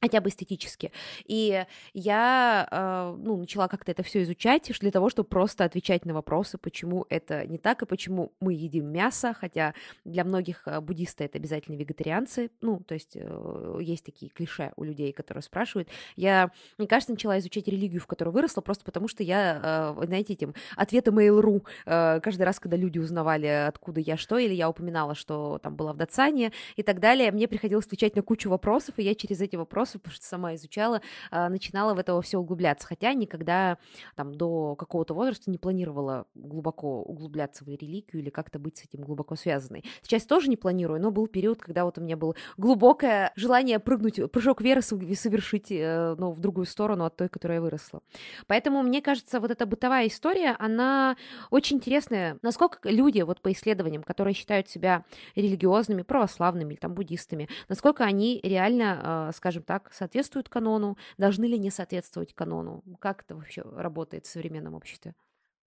[0.00, 0.90] хотя бы эстетически.
[1.26, 1.64] И
[1.94, 6.58] я э, ну, начала как-то это все изучать для того, чтобы просто отвечать на вопросы,
[6.58, 9.74] почему это не так и почему мы едим мясо, хотя
[10.04, 12.50] для многих э, буддисты это обязательно вегетарианцы.
[12.60, 15.88] Ну, то есть э, есть такие клише у людей, которые спрашивают.
[16.16, 20.32] Я, мне кажется, начала изучать религию, в которой выросла, просто потому что я, э, знаете,
[20.32, 25.14] этим ответы Mail.ru э, каждый раз, когда люди узнавали, откуда я что, или я упоминала,
[25.14, 29.04] что там была в Датсане и так далее, мне приходилось отвечать на кучу вопросов, и
[29.04, 33.12] я через эти вопросы, потому что сама изучала, а, начинала в это все углубляться, хотя
[33.14, 33.78] никогда
[34.16, 39.02] там до какого-то возраста не планировала глубоко углубляться в религию или как-то быть с этим
[39.02, 39.84] глубоко связанной.
[40.02, 44.30] Сейчас тоже не планирую, но был период, когда вот у меня было глубокое желание прыгнуть,
[44.30, 48.02] прыжок веры сов- совершить, ну, в другую сторону от той, которой я выросла.
[48.46, 51.16] Поэтому, мне кажется, вот эта бытовая история, она
[51.50, 52.38] очень интересная.
[52.42, 55.04] Насколько люди, вот по исследованиям, которые считают себя
[55.34, 61.70] религиозными, православными там буддистами, насколько они реально, э, скажем так, соответствуют канону, должны ли не
[61.70, 62.82] соответствовать канону?
[63.00, 65.14] Как это вообще работает в современном обществе?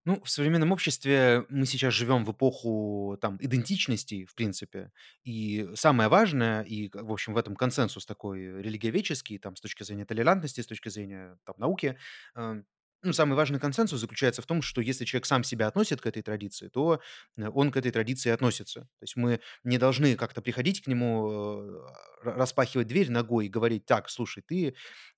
[0.07, 4.91] Ну, в современном обществе мы сейчас живем в эпоху там идентичности, в принципе,
[5.23, 10.05] и самое важное, и, в общем, в этом консенсус такой религиоведческий, там, с точки зрения
[10.05, 11.97] толерантности, с точки зрения там, науки,
[12.35, 12.61] э,
[13.05, 16.21] ну, самый важный консенсус заключается в том, что если человек сам себя относит к этой
[16.21, 16.99] традиции, то
[17.37, 18.81] э, он к этой традиции относится.
[18.81, 21.85] То есть мы не должны как-то приходить к нему, э,
[22.23, 24.75] распахивать дверь ногой и говорить, так, слушай, ты,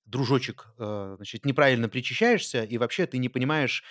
[0.07, 3.83] дружочек, э, значит, неправильно причащаешься, и вообще ты не понимаешь,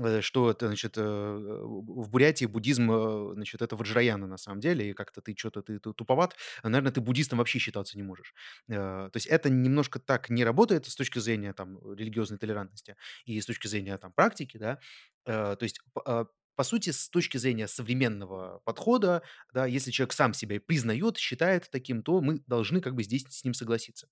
[0.00, 2.90] э, что это, значит, э, в Бурятии буддизм,
[3.34, 7.00] значит, это ваджраяна на самом деле, и как-то ты что-то ты, ту- туповат, наверное, ты
[7.00, 8.34] буддистом вообще считаться не можешь.
[8.68, 13.46] То есть это немножко так не работает с точки зрения там религиозной толерантности и с
[13.46, 14.78] точки зрения там практики, да.
[15.24, 16.26] То есть а,
[16.56, 22.02] по сути, с точки зрения современного подхода, да, если человек сам себя признает, считает таким,
[22.02, 24.08] то мы должны как бы здесь с ним согласиться.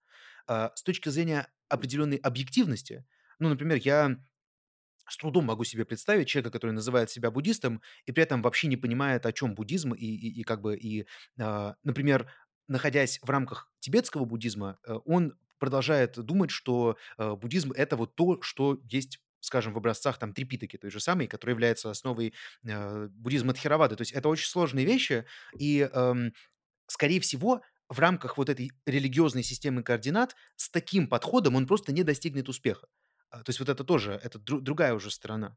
[0.47, 3.05] А, с точки зрения определенной объективности,
[3.39, 4.17] ну, например, я
[5.09, 8.77] с трудом могу себе представить человека, который называет себя буддистом и при этом вообще не
[8.77, 11.07] понимает, о чем буддизм, и, и, и как бы, и,
[11.39, 12.31] а, например,
[12.69, 18.41] находясь в рамках тибетского буддизма, э, он продолжает думать, что э, буддизм это вот то,
[18.43, 22.33] что есть скажем, в образцах там Трипитаки, той же самой, которая является основой
[22.65, 23.97] э, буддизма Тхеравады.
[23.97, 25.27] То есть это очень сложные вещи,
[25.59, 26.33] и, эм,
[26.87, 32.03] скорее всего, в рамках вот этой религиозной системы координат с таким подходом он просто не
[32.03, 32.89] достигнет успеха.
[33.31, 35.57] А, то есть вот это тоже, это дру- другая уже сторона.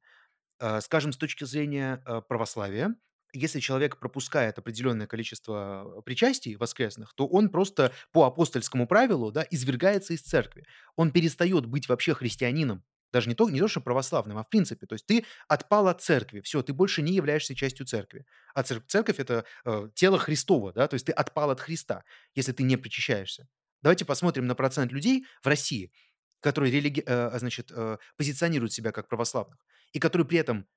[0.59, 2.95] А, скажем, с точки зрения а, православия,
[3.33, 10.13] если человек пропускает определенное количество причастий воскресных, то он просто по апостольскому правилу да, извергается
[10.13, 10.65] из церкви.
[10.95, 12.83] Он перестает быть вообще христианином.
[13.15, 14.85] Даже не то, не то, что православным, а в принципе.
[14.87, 16.41] То есть ты отпал от церкви.
[16.41, 18.25] Все, ты больше не являешься частью церкви.
[18.53, 22.03] А церковь, церковь это э, тело Христова, да, то есть ты отпал от Христа,
[22.33, 23.47] если ты не причащаешься.
[23.81, 25.93] Давайте посмотрим на процент людей в России,
[26.41, 27.03] которые религи...
[27.05, 30.67] э, значит, э, позиционируют себя как православных, и которые при этом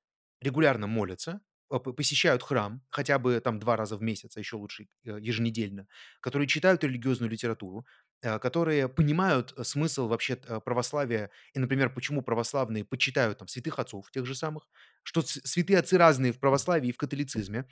[0.40, 1.40] регулярно молятся,
[1.72, 5.88] э, посещают храм хотя бы там два раза в месяц, а еще лучше э, еженедельно,
[6.20, 7.84] которые читают религиозную литературу,
[8.20, 13.78] Э, которые понимают э, смысл вообще э, православия и, например, почему православные почитают там святых
[13.78, 14.66] отцов тех же самых,
[15.04, 17.66] что святые отцы разные в православии и в католицизме.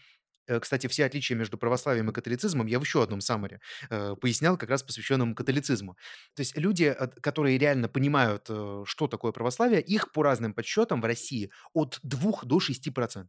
[0.60, 4.84] Кстати, все отличия между православием и католицизмом я в еще одном саммаре пояснял, как раз
[4.84, 5.96] посвященном католицизму.
[6.36, 11.50] То есть люди, которые реально понимают, что такое православие, их по разным подсчетам в России
[11.72, 13.26] от 2 до 6%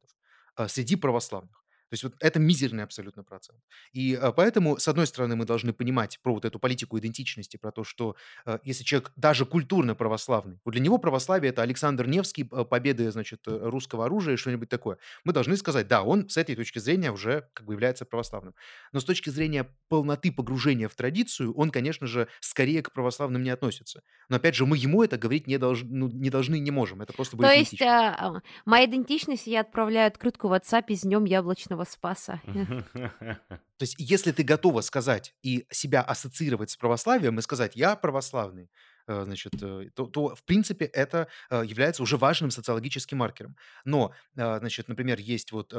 [0.67, 1.65] среди православных.
[1.89, 3.59] То есть вот это мизерный абсолютно процент.
[3.93, 7.71] И а, поэтому, с одной стороны, мы должны понимать про вот эту политику идентичности, про
[7.71, 8.15] то, что
[8.45, 13.47] а, если человек даже культурно православный, вот для него православие– это Александр Невский, победы, значит,
[13.47, 17.11] э, русского оружия и что-нибудь такое, мы должны сказать, да, он с этой точки зрения
[17.11, 18.53] уже как бы является православным.
[18.91, 23.49] Но с точки зрения полноты погружения в традицию, он, конечно же, скорее к православным не
[23.49, 24.01] относится.
[24.29, 25.81] Но, опять же, мы ему это говорить не, долж...
[25.83, 27.01] ну, не должны и не можем.
[27.01, 31.25] Это просто будет То есть, а, моя идентичность, я отправляю открытку в WhatsApp с днем
[31.25, 32.41] яблочного вечного спаса.
[33.77, 38.69] То есть, если ты готова сказать и себя ассоциировать с православием и сказать «я православный»,
[39.07, 43.55] э, значит, э, то, то, в принципе, это э, является уже важным социологическим маркером.
[43.85, 45.69] Но, значит, например, есть вот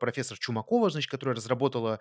[0.00, 2.00] профессор Чумакова, значит, которая разработала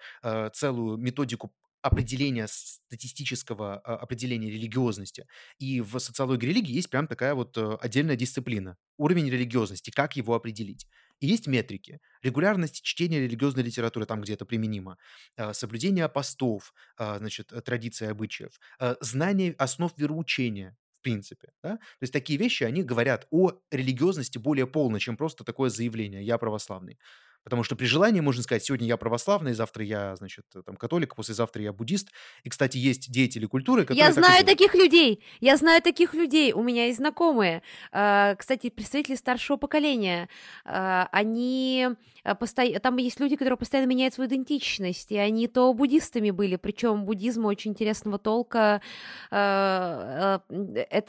[0.54, 5.28] целую методику определения статистического определения религиозности.
[5.60, 8.76] И в социологии религии есть прям такая вот отдельная дисциплина.
[8.98, 10.88] Уровень религиозности, как его определить.
[11.20, 12.00] И есть метрики.
[12.22, 14.98] Регулярность чтения религиозной литературы там, где это применимо.
[15.38, 18.60] А, соблюдение постов, а, значит, э, традиций, обычаев.
[18.80, 21.50] А, знание основ вероучения, в принципе.
[21.64, 21.78] Да?
[21.78, 26.38] То есть такие вещи, они говорят о религиозности более полно, чем просто такое заявление «я
[26.38, 27.00] православный».
[27.46, 31.62] Потому что при желании можно сказать, сегодня я православный, завтра я, значит, там, католик, послезавтра
[31.62, 32.10] я буддист.
[32.44, 34.04] И, кстати, есть деятели культуры, которые...
[34.04, 37.62] Я знаю таких людей, я знаю таких людей, у меня есть знакомые.
[37.92, 40.28] А, кстати, представители старшего поколения,
[40.66, 41.90] а, они
[42.24, 42.80] а, постоянно...
[42.80, 47.46] Там есть люди, которые постоянно меняют свою идентичность, и они то буддистами были, причем буддизм
[47.46, 48.82] очень интересного толка.
[49.30, 50.42] Это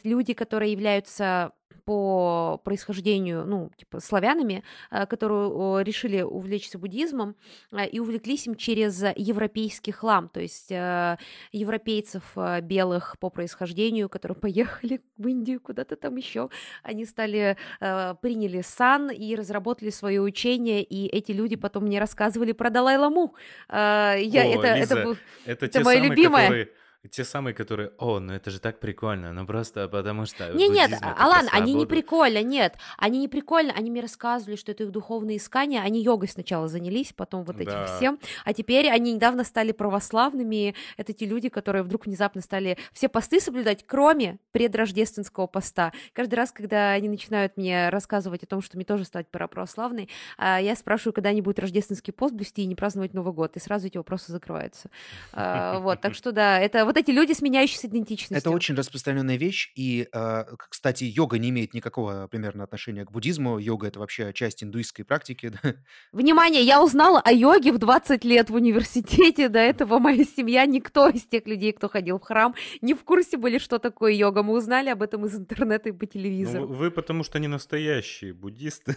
[0.05, 1.53] люди, которые являются
[1.87, 7.37] по происхождению, ну, типа, славянами, э, которые решили увлечься буддизмом
[7.71, 11.17] э, и увлеклись им через европейский хлам, то есть э,
[11.53, 16.51] европейцев белых по происхождению, которые поехали в Индию, куда-то там еще,
[16.83, 22.71] они стали, приняли сан и разработали свое учение, и эти люди потом мне рассказывали про
[22.71, 23.35] Далай-ламу.
[23.71, 26.49] Я, О, это, Лиза, это, это, это мое любимое.
[26.49, 26.69] Которые
[27.11, 30.53] те самые, которые, о, ну это же так прикольно, ну просто потому что...
[30.53, 34.85] Не, нет, Алан, они не прикольно, нет, они не прикольно, они мне рассказывали, что это
[34.85, 37.97] их духовные искания, они йогой сначала занялись, потом вот этим да.
[37.97, 43.09] всем, а теперь они недавно стали православными, это те люди, которые вдруг внезапно стали все
[43.09, 45.93] посты соблюдать, кроме предрождественского поста.
[46.13, 50.61] Каждый раз, когда они начинают мне рассказывать о том, что мне тоже стать православной, а,
[50.61, 53.87] я спрашиваю, когда они будут рождественский пост блюсти и не праздновать Новый год, и сразу
[53.87, 54.91] эти вопросы закрываются.
[55.33, 58.39] А, вот, так что да, это вот вот эти люди, сменяющиеся идентичностью.
[58.39, 63.59] Это очень распространенная вещь, и, э, кстати, йога не имеет никакого примерно отношения к буддизму.
[63.59, 65.53] Йога это вообще часть индуистской практики.
[66.13, 69.49] Внимание, я узнала о йоге в 20 лет в университете.
[69.49, 73.37] До этого моя семья, никто из тех людей, кто ходил в храм, не в курсе
[73.37, 74.43] были, что такое йога.
[74.43, 76.67] Мы узнали об этом из интернета и по телевизору.
[76.67, 78.97] Ну, вы потому что не настоящие буддисты.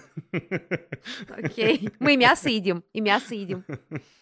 [1.29, 3.65] Окей, мы мясо едим, и мясо едим.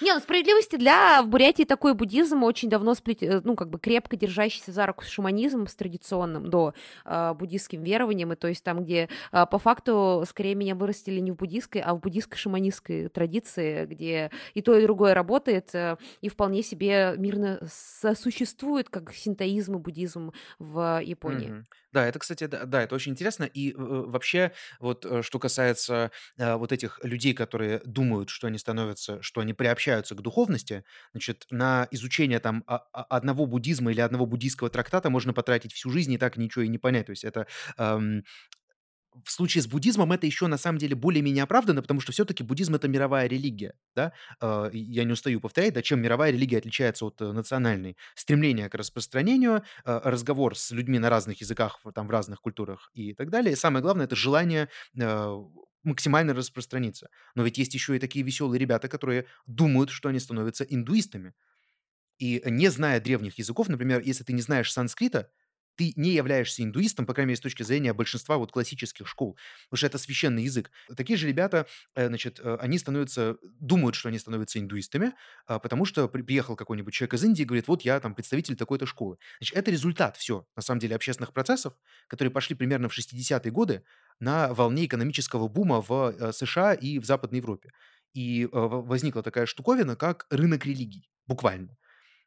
[0.00, 3.78] Не, ну справедливости для в Бурятии такой буддизм очень давно быть, э, ну, как бы
[3.78, 6.74] крепко держащийся за руку с шаманизмом, с традиционным до
[7.04, 11.32] э, буддистским верованием, и то есть там, где э, по факту скорее меня вырастили не
[11.32, 16.28] в буддистской, а в буддистской шаманистской традиции, где и то, и другое работает, э, и
[16.28, 21.54] вполне себе мирно сосуществует, как синтоизм и буддизм в Японии.
[21.54, 21.64] Мгм.
[21.92, 23.44] Да, это, кстати, да, да, это очень интересно.
[23.44, 28.58] И э, вообще, вот э, что касается э, вот этих людей, которые думают, что они
[28.58, 34.00] становятся, что они приобщаются к духовности, значит, на изучение там а- а- одного буддизма или
[34.00, 37.06] одного буддийского трактата можно потратить всю жизнь и так ничего и не понять.
[37.06, 37.46] То есть это
[37.78, 38.24] эм,
[39.24, 42.74] в случае с буддизмом это еще на самом деле более-менее оправдано, потому что все-таки буддизм
[42.74, 44.12] это мировая религия, да.
[44.40, 47.96] Э, Я не устаю повторять, да, чем мировая религия отличается от э, национальной.
[48.16, 53.30] Стремление к распространению, разговор с людьми на разных языках, там в разных культурах и так
[53.30, 53.52] далее.
[53.52, 54.68] И самое главное это желание
[54.98, 55.34] э,
[55.84, 57.10] максимально распространиться.
[57.34, 61.34] Но ведь есть еще и такие веселые ребята, которые думают, что они становятся индуистами.
[62.18, 65.30] И не зная древних языков, например, если ты не знаешь санскрита,
[65.76, 69.78] ты не являешься индуистом, по крайней мере, с точки зрения большинства вот классических школ, потому
[69.78, 70.70] что это священный язык.
[70.96, 75.14] Такие же ребята, э, значит, э, они становятся, думают, что они становятся индуистами,
[75.46, 78.56] а, потому что при- приехал какой-нибудь человек из Индии и говорит, вот я там представитель
[78.56, 79.18] такой-то школы.
[79.40, 81.74] Значит, это результат все, на самом деле, общественных процессов,
[82.06, 83.82] которые пошли примерно в 60-е годы
[84.20, 87.70] на волне экономического бума в э, США и в Западной Европе.
[88.12, 91.76] И э, возникла такая штуковина, как рынок религий, буквально.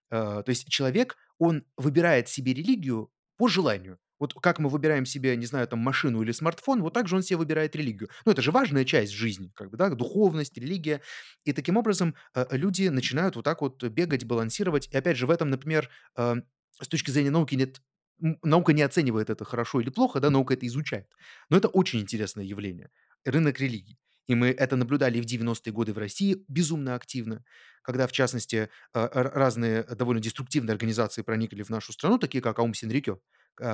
[0.09, 3.97] Э, то есть человек, он выбирает себе религию по желанию.
[4.19, 7.21] Вот как мы выбираем себе, не знаю, там, машину или смартфон, вот так же он
[7.21, 8.09] себе выбирает религию.
[8.25, 11.01] Ну, это же важная часть жизни, как бы, да, духовность, религия.
[11.45, 12.15] И таким образом
[12.49, 14.87] люди начинают вот так вот бегать, балансировать.
[14.91, 17.79] И опять же, в этом, например, с точки зрения науки нет
[18.19, 21.07] наука не оценивает это хорошо или плохо, да, наука это изучает.
[21.49, 22.89] Но это очень интересное явление.
[23.25, 23.99] Рынок религий.
[24.27, 27.43] И мы это наблюдали в 90-е годы в России безумно активно,
[27.81, 32.73] когда, в частности, а, разные довольно деструктивные организации проникли в нашу страну, такие как Аум
[32.73, 33.19] Синрикё,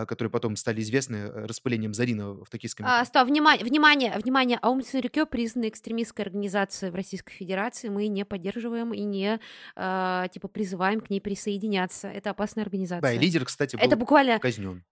[0.06, 4.82] которые потом стали известны э, распылением зарина в токийском А, стоп, внимание, внимание, внимание, Аум
[4.82, 9.40] Цинрикё признана экстремистской организацией в Российской Федерации, мы не поддерживаем и не,
[9.76, 13.20] а, типа, призываем к ней присоединяться, это опасная Да, и организация.
[13.20, 14.84] лидер, кстати, Это был буквально казнен.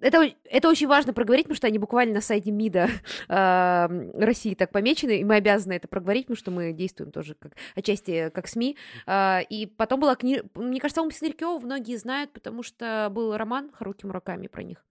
[0.00, 2.88] Это, это очень важно проговорить, потому что они буквально на сайте МИДа
[3.28, 7.52] м, России так помечены, и мы обязаны это проговорить, потому что мы действуем тоже как
[7.74, 8.76] отчасти как СМИ.
[9.06, 13.70] А, и потом была книга, мне кажется, Ум Синрикё многие знают, потому что был роман
[13.72, 14.84] Харуки Мураками про них.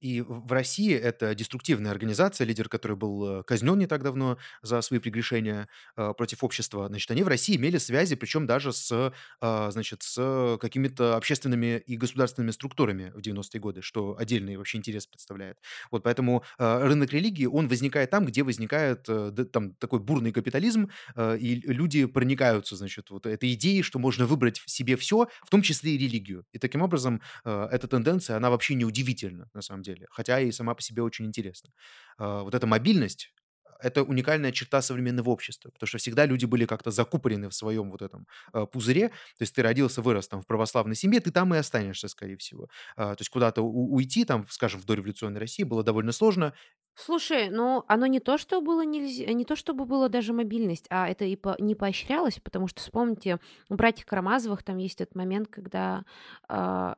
[0.00, 5.00] И в России это деструктивная организация, лидер которой был казнен не так давно за свои
[5.00, 6.88] прегрешения э, против общества.
[6.88, 11.96] Значит, они в России имели связи, причем даже с, а, значит, с какими-то общественными и
[11.96, 15.58] государственными структурами в 90-е годы, что отдельный вообще интерес представляет.
[15.90, 20.90] Вот поэтому э, рынок религии, он возникает там, где возникает э, там такой бурный капитализм,
[21.14, 25.50] э, и люди проникаются, значит, вот этой идеей, что можно выбрать в себе все, в
[25.50, 26.44] том числе и религию.
[26.52, 30.50] И таким образом э, эта тенденция, она вообще не удивительна, на самом деле, хотя и
[30.52, 31.70] сама по себе очень интересна.
[32.18, 33.32] Вот эта мобильность,
[33.78, 38.00] это уникальная черта современного общества, потому что всегда люди были как-то закупорены в своем вот
[38.00, 41.58] этом э, пузыре, то есть ты родился, вырос там в православной семье, ты там и
[41.58, 42.68] останешься, скорее всего.
[42.96, 46.54] А, То есть куда-то уйти, там, скажем, в дореволюционной России было довольно сложно.
[46.94, 51.08] Слушай, ну оно не то, что было нельзя, не то, чтобы было даже мобильность, а
[51.08, 55.48] это и по- не поощрялось, потому что вспомните, у братьев Карамазовых там есть этот момент,
[55.48, 56.04] когда
[56.48, 56.96] а,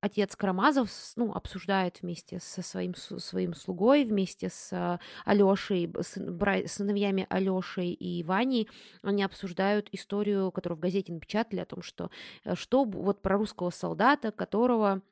[0.00, 7.26] отец Карамазов с- ну, обсуждает вместе со своим, с- своим слугой, вместе с Алешей, сыновьями
[7.30, 8.68] Алешей и Ваней,
[9.02, 12.10] они обсуждают историю, которую в газете напечатали, о том, что,
[12.44, 15.02] э, что вот про русского солдата, которого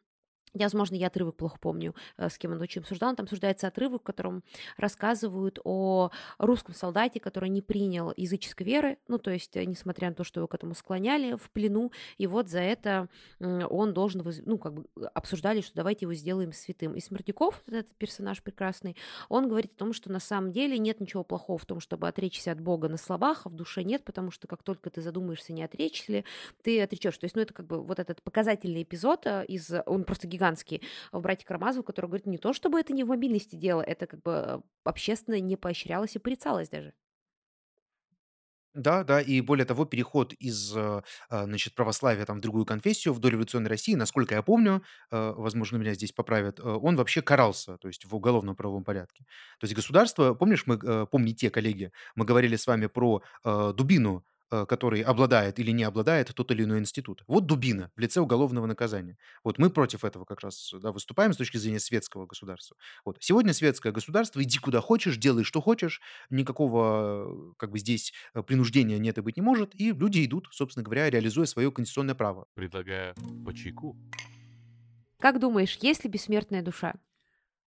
[0.54, 3.14] я, возможно, я отрывок плохо помню, э, с кем он очень обсуждал.
[3.14, 4.42] Там обсуждается отрывок, в котором
[4.76, 10.14] рассказывают о русском солдате, который не принял языческой веры, ну, то есть, э, несмотря на
[10.14, 14.58] то, что его к этому склоняли в плену, и вот за это он должен, ну,
[14.58, 16.94] как бы э, обсуждали, что давайте его сделаем святым.
[16.94, 18.96] И Смердяков, вот этот персонаж прекрасный,
[19.28, 22.52] он говорит о том, что на самом деле нет ничего плохого в том, чтобы отречься
[22.52, 25.62] от Бога на словах, а в душе нет, потому что как только ты задумаешься, не
[25.62, 26.24] отречься ли,
[26.62, 27.16] ты отречешь.
[27.18, 30.82] То есть, ну, это как бы вот этот показательный эпизод из, он просто гигантский,
[31.12, 34.22] в «Братья Карамазовы», который говорит, не то чтобы это не в мобильности дело, это как
[34.22, 36.94] бы общественно не поощрялось и порицалось даже.
[38.74, 43.12] Да, да, и более того, переход из, э, а, значит, православия там в другую конфессию
[43.14, 47.78] в дореволюционной России, насколько я помню, э, возможно, меня здесь поправят, э, он вообще карался,
[47.78, 49.24] то есть в уголовном правовом порядке.
[49.58, 55.58] То есть государство, помнишь, мы, помните, коллеги, мы говорили с вами про дубину который обладает
[55.58, 57.22] или не обладает тот или иной институт.
[57.26, 59.16] Вот дубина в лице уголовного наказания.
[59.44, 62.76] Вот мы против этого как раз да, выступаем с точки зрения светского государства.
[63.04, 63.18] Вот.
[63.20, 68.98] Сегодня светское государство, иди куда хочешь, делай что хочешь, никакого как бы здесь э, принуждения
[68.98, 72.46] нет и быть не может, и люди идут, собственно говоря, реализуя свое конституционное право.
[72.54, 73.96] Предлагаю по чайку.
[75.20, 76.94] Как думаешь, есть ли бессмертная душа?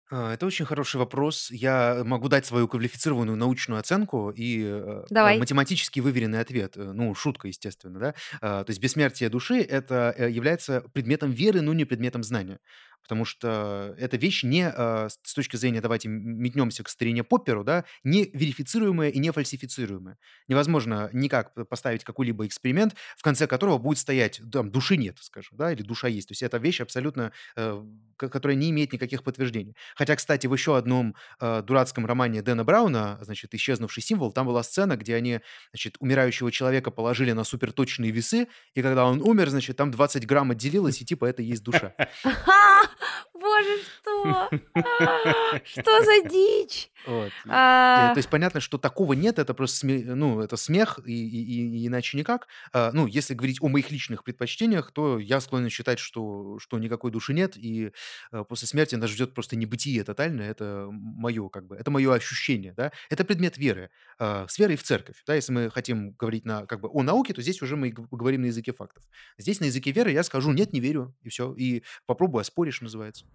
[0.09, 1.49] А, Это очень хороший вопрос.
[1.51, 5.37] Я могу дать свою квалифицированную научную оценку и э, э, Давай.
[5.37, 6.77] математически выверенный ответ.
[6.77, 8.13] Э, Ну, шутка, естественно, да.
[8.41, 12.59] А, То есть бессмертие души это э, является предметом веры, но не предметом знания.
[13.07, 17.85] Потому что эта вещь не, а, с точки зрения, давайте метнемся к старине Попперу, да,
[18.03, 20.17] не верифицируемая и не фальсифицируемая.
[20.49, 25.71] Невозможно никак поставить какой-либо эксперимент, в конце которого будет стоять, там, души нет, скажем, да,
[25.71, 26.27] или душа есть.
[26.27, 27.81] То есть это вещь абсолютно, э,
[28.17, 29.75] ко- которая не имеет никаких подтверждений.
[29.95, 34.63] Хотя, кстати, в еще одном э, дурацком романе Дэна Брауна, значит, «Исчезнувший символ», там была
[34.63, 35.39] сцена, где они,
[35.71, 40.51] значит, умирающего человека положили на суперточные весы, и когда он умер, значит, там 20 грамм
[40.51, 41.93] отделилось, и типа это есть душа.
[43.33, 44.49] Боже, что?
[45.65, 46.89] Что за дичь?
[47.05, 47.31] Вот.
[47.47, 51.77] А, То есть понятно, что такого нет, это просто сме- ну, это смех, и, и-
[51.83, 52.47] и иначе никак.
[52.73, 57.11] А, Ну, если говорить о моих личных предпочтениях, то я склонен считать, что, что никакой
[57.11, 57.91] души нет, и
[58.33, 62.73] э, после смерти нас ждет просто небытие тотальное, это мое, как бы, это мое ощущение,
[62.73, 63.89] да, это предмет веры,
[64.19, 67.33] а, с верой в церковь, да, если мы хотим говорить на, как бы, о науке,
[67.33, 69.03] то здесь уже мы говорим на языке фактов.
[69.37, 73.25] Здесь на языке веры я скажу, нет, не верю, и все, и попробуй оспоришь, называется.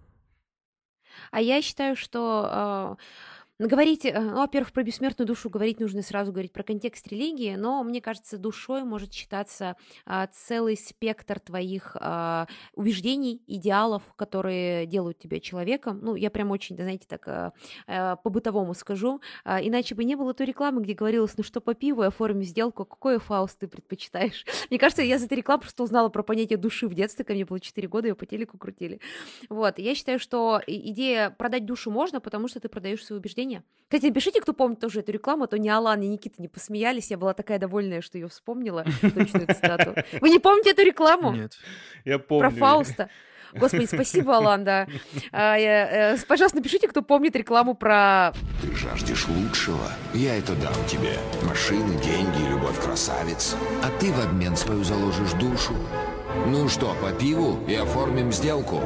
[1.31, 2.97] а я считаю, что а,
[3.67, 7.83] говорить, э, ну, во-первых, про бессмертную душу говорить нужно сразу говорить про контекст религии, но
[7.83, 15.41] мне кажется, душой может считаться а, целый спектр твоих а, убеждений, идеалов, которые делают тебя
[15.41, 16.01] человеком.
[16.03, 17.27] Ну, я прям очень, да, знаете, так
[17.87, 19.21] а, по-бытовому скажу.
[19.45, 22.85] А, иначе бы не было той рекламы, где говорилось, ну что по пиву, оформим сделку,
[22.85, 24.45] какой фауст ты предпочитаешь?
[24.71, 27.45] Мне кажется, я за этой рекламы просто узнала про понятие души в детстве, ко мне
[27.45, 29.01] было 4 года, ее по телеку крутили.
[29.49, 33.52] Вот, я считаю, что идея продать душу можно, потому что ты продаешь свои убеждения.
[33.93, 37.11] Кстати, напишите, кто помнит тоже эту рекламу, а то ни Алан, ни Никита не посмеялись,
[37.11, 39.95] я была такая довольная, что ее вспомнила, точную цитату.
[40.19, 41.33] Вы не помните эту рекламу?
[41.33, 41.59] Нет.
[42.07, 42.59] Я Про помню.
[42.59, 43.11] Фауста.
[43.53, 44.87] Господи, спасибо, Алан, да.
[45.31, 48.33] А, я, э, Пожалуйста, напишите, кто помнит рекламу про...
[48.63, 51.19] Ты жаждешь лучшего, я это дам тебе.
[51.47, 53.57] Машины, деньги, любовь красавиц.
[53.83, 55.75] А ты в обмен свою заложишь душу.
[56.47, 58.81] Ну что, по пиву и оформим сделку?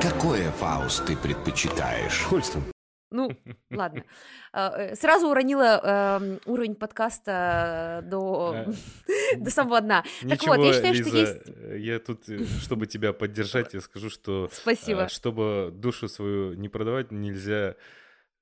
[0.00, 2.22] Какое Фауст ты предпочитаешь?
[2.22, 2.62] Хольстон.
[3.10, 3.30] Ну,
[3.70, 4.04] ладно.
[4.52, 8.66] А, э, Сразу уронила эм, уровень подкаста до,
[9.36, 10.04] до самого дна.
[10.22, 11.42] Так Ничего, вот, я считаю, что Лиза, есть...
[11.46, 15.08] э, я тут, э, чтобы тебя поддержать, я скажу, что Спасибо.
[15.08, 17.74] чтобы душу свою не продавать, нельзя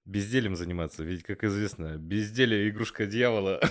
[0.04, 1.02] безделием заниматься.
[1.02, 3.60] Ведь, как известно, безделие— игрушка дьявола.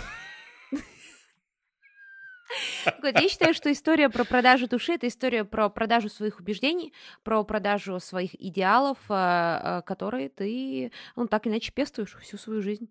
[3.01, 6.93] Вот, я считаю, что история про продажу души это история про продажу своих убеждений,
[7.23, 12.89] про продажу своих идеалов, а, а, которые ты, ну, так иначе пестуешь всю свою жизнь.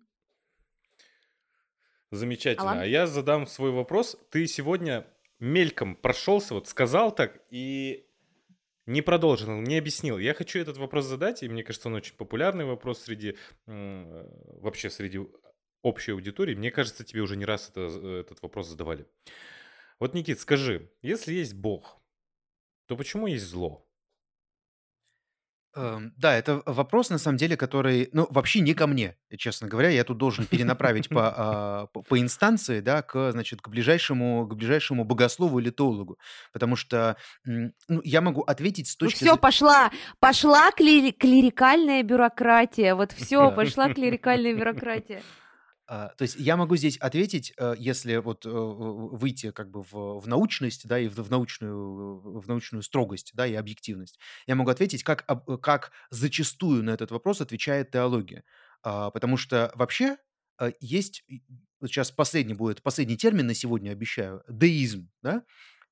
[2.11, 2.71] Замечательно.
[2.71, 2.79] Алан?
[2.79, 4.17] А я задам свой вопрос.
[4.29, 5.05] Ты сегодня
[5.39, 8.05] мельком прошелся, вот сказал так и
[8.85, 10.17] не продолжил, не объяснил.
[10.17, 13.35] Я хочу этот вопрос задать, и мне кажется, он очень популярный вопрос среди
[13.65, 15.19] вообще среди
[15.81, 16.55] общей аудитории.
[16.55, 17.81] Мне кажется, тебе уже не раз это,
[18.21, 19.07] этот вопрос задавали.
[19.99, 21.99] Вот, Никит, скажи, если есть Бог,
[22.87, 23.87] то почему есть зло?
[25.77, 29.89] Эм, Да, это вопрос, на самом деле, который, ну, вообще не ко мне, честно говоря.
[29.89, 35.03] Я тут должен перенаправить по, а, по, инстанции, да, к, значит, к ближайшему, к ближайшему
[35.03, 36.17] богослову или теологу.
[36.51, 37.71] Потому что ну,
[38.03, 39.39] я могу ответить с Ну точки все, зрения...
[39.39, 42.95] пошла, пошла клери- клерикальная бюрократия.
[42.95, 45.21] Вот все, пошла клерикальная бюрократия.
[45.87, 50.19] А, То есть я могу здесь ответить, э, если вот э, выйти как бы в,
[50.19, 54.19] в научность, да, и в, в научную, в научную строгость, да, и объективность.
[54.47, 58.43] Я могу ответить, как, об- как зачастую на этот вопрос отвечает теология.
[58.83, 60.17] А, Потому что вообще
[60.59, 61.23] э, есть,
[61.79, 65.43] вот сейчас последний будет, последний термин на сегодня обещаю, деизм, да,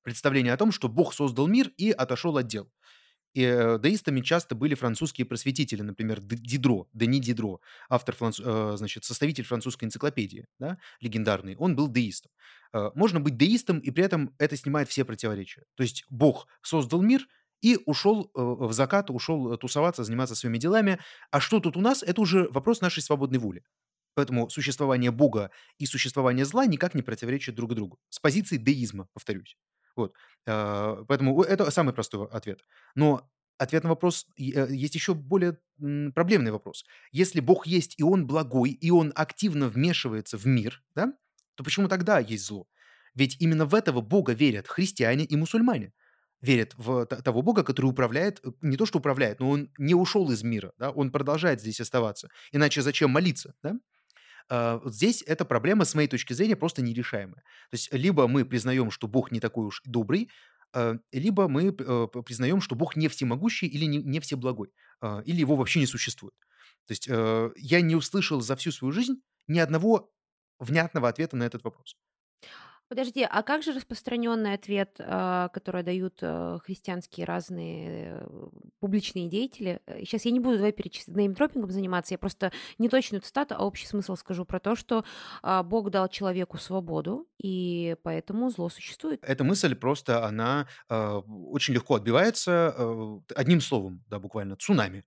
[0.02, 2.70] представление о том, что Бог создал мир и отошел от дел.
[3.36, 9.44] Э, деистами часто были французские просветители, например, Дидро, Дени Дидро, автор, франц- э, значит, составитель
[9.44, 12.32] французской энциклопедии, да, легендарный, он был деистом.
[12.72, 15.64] Э, Можно быть деистом, и при этом это снимает все противоречия.
[15.74, 17.26] То есть Бог создал мир
[17.62, 20.98] и ушел э, в закат, ушел э, тусоваться, заниматься своими делами.
[21.30, 23.62] А что тут у нас, это уже вопрос нашей свободной воли.
[24.14, 27.98] Поэтому существование Бога и существование зла никак не противоречат друг другу.
[28.08, 29.56] С позиции деизма, повторюсь.
[29.96, 30.14] Вот.
[30.46, 32.60] Э, Поэтому это самый простой ответ.
[32.94, 33.28] Но
[33.58, 35.58] ответ на вопрос э, есть еще более
[36.14, 36.84] проблемный вопрос.
[37.12, 41.12] Если Бог есть, и Он благой, и Он активно вмешивается в мир, да,
[41.54, 42.66] то почему тогда есть зло?
[43.14, 45.92] Ведь именно в этого Бога верят христиане и мусульмане.
[46.42, 50.30] Верят в того Бога, который управляет, э, не то что управляет, но он не ушел
[50.30, 52.28] из мира, да, он продолжает здесь оставаться.
[52.52, 53.76] Иначе зачем молиться, да?
[54.48, 57.42] А, здесь эта проблема, с моей точки зрения, просто нерешаемая.
[57.70, 60.30] То есть либо мы признаем, что Бог не такой уж добрый,
[60.72, 65.56] а, либо мы э, признаем, что Бог не всемогущий или не, всеблагой, а, или его
[65.56, 66.34] вообще не существует.
[66.86, 69.16] То есть я не услышал за всю свою жизнь
[69.48, 70.12] ни одного
[70.60, 71.96] внятного ответа на этот вопрос.
[72.88, 78.28] Подожди, а как же распространенный ответ, а, который дают э, христианские разные э,
[78.78, 79.80] публичные деятели?
[79.86, 83.86] Сейчас я не буду давай перечислять неймдропингом заниматься, я просто не точную цитату, а общий
[83.86, 85.04] смысл скажу про то, что
[85.42, 89.20] а, Бог дал человеку свободу, и поэтому зло существует.
[89.22, 91.20] Эта мысль просто, она э,
[91.50, 95.04] очень легко отбивается э, одним словом, да, буквально, цунами.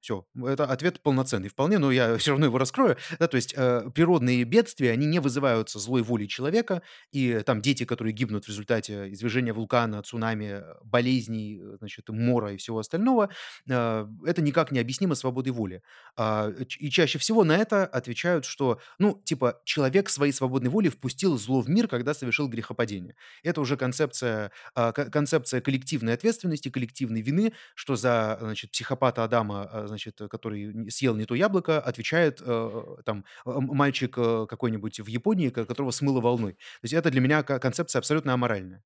[0.00, 2.96] Все, это ответ полноценный вполне, но я все равно его раскрою.
[3.18, 6.82] Да, то есть э, природные бедствия, они не вызываются злой волей человека,
[7.12, 12.56] и там дети, которые гибнут в результате извержения вулкана, цунами, болезней, э, значит, мора и
[12.56, 13.28] всего остального,
[13.68, 15.82] э, это никак не объяснимо свободой воли.
[16.16, 21.36] А, и чаще всего на это отвечают, что, ну, типа, человек своей свободной волей впустил
[21.36, 23.14] зло в мир, когда совершил грехопадение.
[23.42, 30.18] Это уже концепция, э, концепция коллективной ответственности, коллективной вины, что за, значит, психопата Адама значит,
[30.30, 36.20] который съел не то яблоко, отвечает э, там мальчик э, какой-нибудь в Японии, которого смыло
[36.20, 36.52] волной.
[36.52, 38.82] То есть это для меня концепция абсолютно аморальная.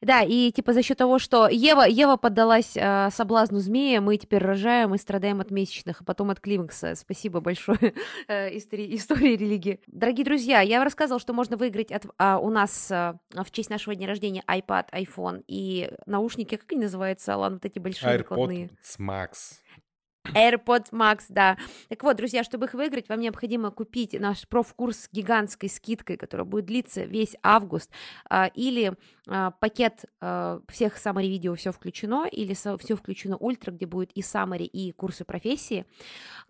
[0.00, 4.42] Да, и типа за счет того, что Ева, Ева поддалась э, соблазну змея, мы теперь
[4.42, 6.94] рожаем и страдаем от месячных, а потом от климакса.
[6.94, 7.94] Спасибо большое
[8.28, 9.80] э, истории, истории религии.
[9.86, 13.94] Дорогие друзья, я рассказывала, что можно выиграть от, а, у нас а, в честь нашего
[13.94, 18.70] дня рождения iPad, iPhone и наушники, как они называются, Алан, вот эти большие AirPods накладные.
[18.98, 19.60] Max.
[20.34, 21.56] AirPods Max, да.
[21.88, 26.44] Так вот, друзья, чтобы их выиграть, вам необходимо купить наш профкурс с гигантской скидкой, которая
[26.44, 27.90] будет длиться весь август,
[28.28, 28.94] а, или
[29.28, 34.20] а, пакет а, всех summary видео все включено, или все включено ультра, где будет и
[34.20, 35.86] summary, и курсы профессии.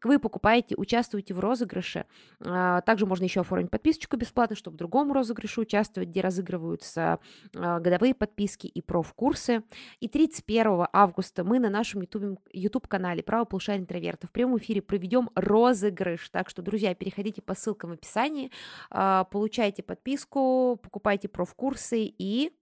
[0.03, 2.05] Вы покупаете, участвуете в розыгрыше.
[2.39, 7.19] Также можно еще оформить подписочку бесплатно, чтобы в другом розыгрыше участвовать, где разыгрываются
[7.53, 9.63] годовые подписки и профкурсы.
[10.01, 16.29] И 31 августа мы на нашем YouTube-канале «Право полушария интроверта» в прямом эфире проведем розыгрыш.
[16.31, 18.51] Так что, друзья, переходите по ссылкам в описании,
[18.91, 22.53] получайте подписку, покупайте профкурсы и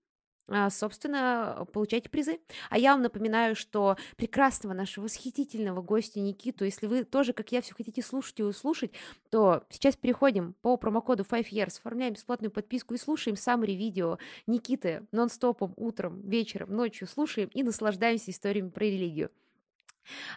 [0.46, 2.38] а, собственно, получайте призы.
[2.68, 7.62] А я вам напоминаю, что прекрасного нашего восхитительного гостя Никиту, если вы тоже, как я,
[7.62, 8.92] все хотите слушать и услышать,
[9.30, 15.72] то сейчас переходим по промокоду 5years, оформляем бесплатную подписку и слушаем самые видео Никиты нон-стопом,
[15.76, 19.30] утром, вечером, ночью, слушаем и наслаждаемся историями про религию.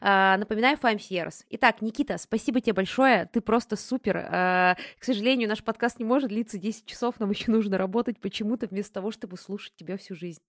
[0.02, 1.44] Uh, напоминаю, Five Years.
[1.50, 4.18] Итак, Никита, спасибо тебе большое, ты просто супер.
[4.18, 8.68] Uh, к сожалению, наш подкаст не может длиться 10 часов, нам еще нужно работать почему-то
[8.68, 10.42] вместо того, чтобы слушать тебя всю жизнь.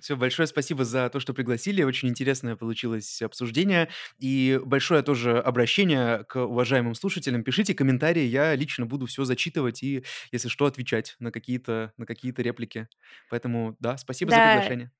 [0.00, 1.82] Все, большое спасибо за то, что пригласили.
[1.82, 3.88] Очень интересное получилось обсуждение.
[4.18, 7.42] И большое тоже обращение к уважаемым слушателям.
[7.42, 12.34] Пишите комментарии, я лично буду все зачитывать и, если что, отвечать на какие-то на какие
[12.36, 12.88] реплики.
[13.30, 14.36] Поэтому, да, спасибо да.
[14.36, 14.92] за приглашение.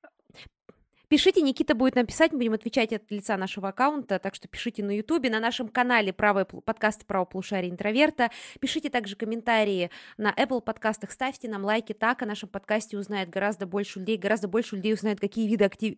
[1.09, 4.85] Пишите, Никита будет нам писать, мы будем отвечать от лица нашего аккаунта, так что пишите
[4.85, 8.31] на Ютубе, на нашем канале правый, подкаст «Правополушарие интроверта».
[8.61, 13.67] Пишите также комментарии на Apple подкастах, ставьте нам лайки, так о нашем подкасте узнает гораздо
[13.67, 15.97] больше людей, гораздо больше людей узнает, какие виды актив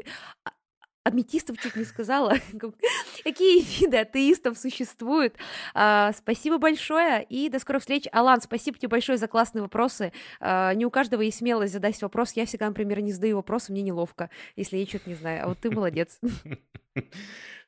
[1.05, 2.35] аметистов чуть не сказала.
[3.25, 5.35] Какие виды атеистов существуют?
[5.75, 8.07] А, спасибо большое и до скорых встреч.
[8.13, 10.13] Алан, спасибо тебе большое за классные вопросы.
[10.41, 12.33] А, не у каждого есть смелость задать вопрос.
[12.33, 15.45] Я всегда, например, не задаю вопросы, мне неловко, если я что-то не знаю.
[15.45, 16.19] А вот ты молодец.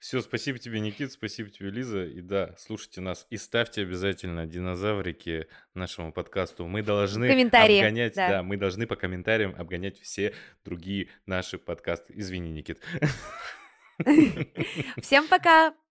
[0.01, 2.05] Все, спасибо тебе, Никит, спасибо тебе, Лиза.
[2.05, 6.67] И да, слушайте нас и ставьте обязательно динозаврики нашему подкасту.
[6.67, 8.29] Мы должны Комментарии, обгонять, да.
[8.29, 10.35] да, мы должны по комментариям обгонять все
[10.65, 12.13] другие наши подкасты.
[12.17, 12.81] Извини, Никит.
[15.01, 15.75] Всем пока!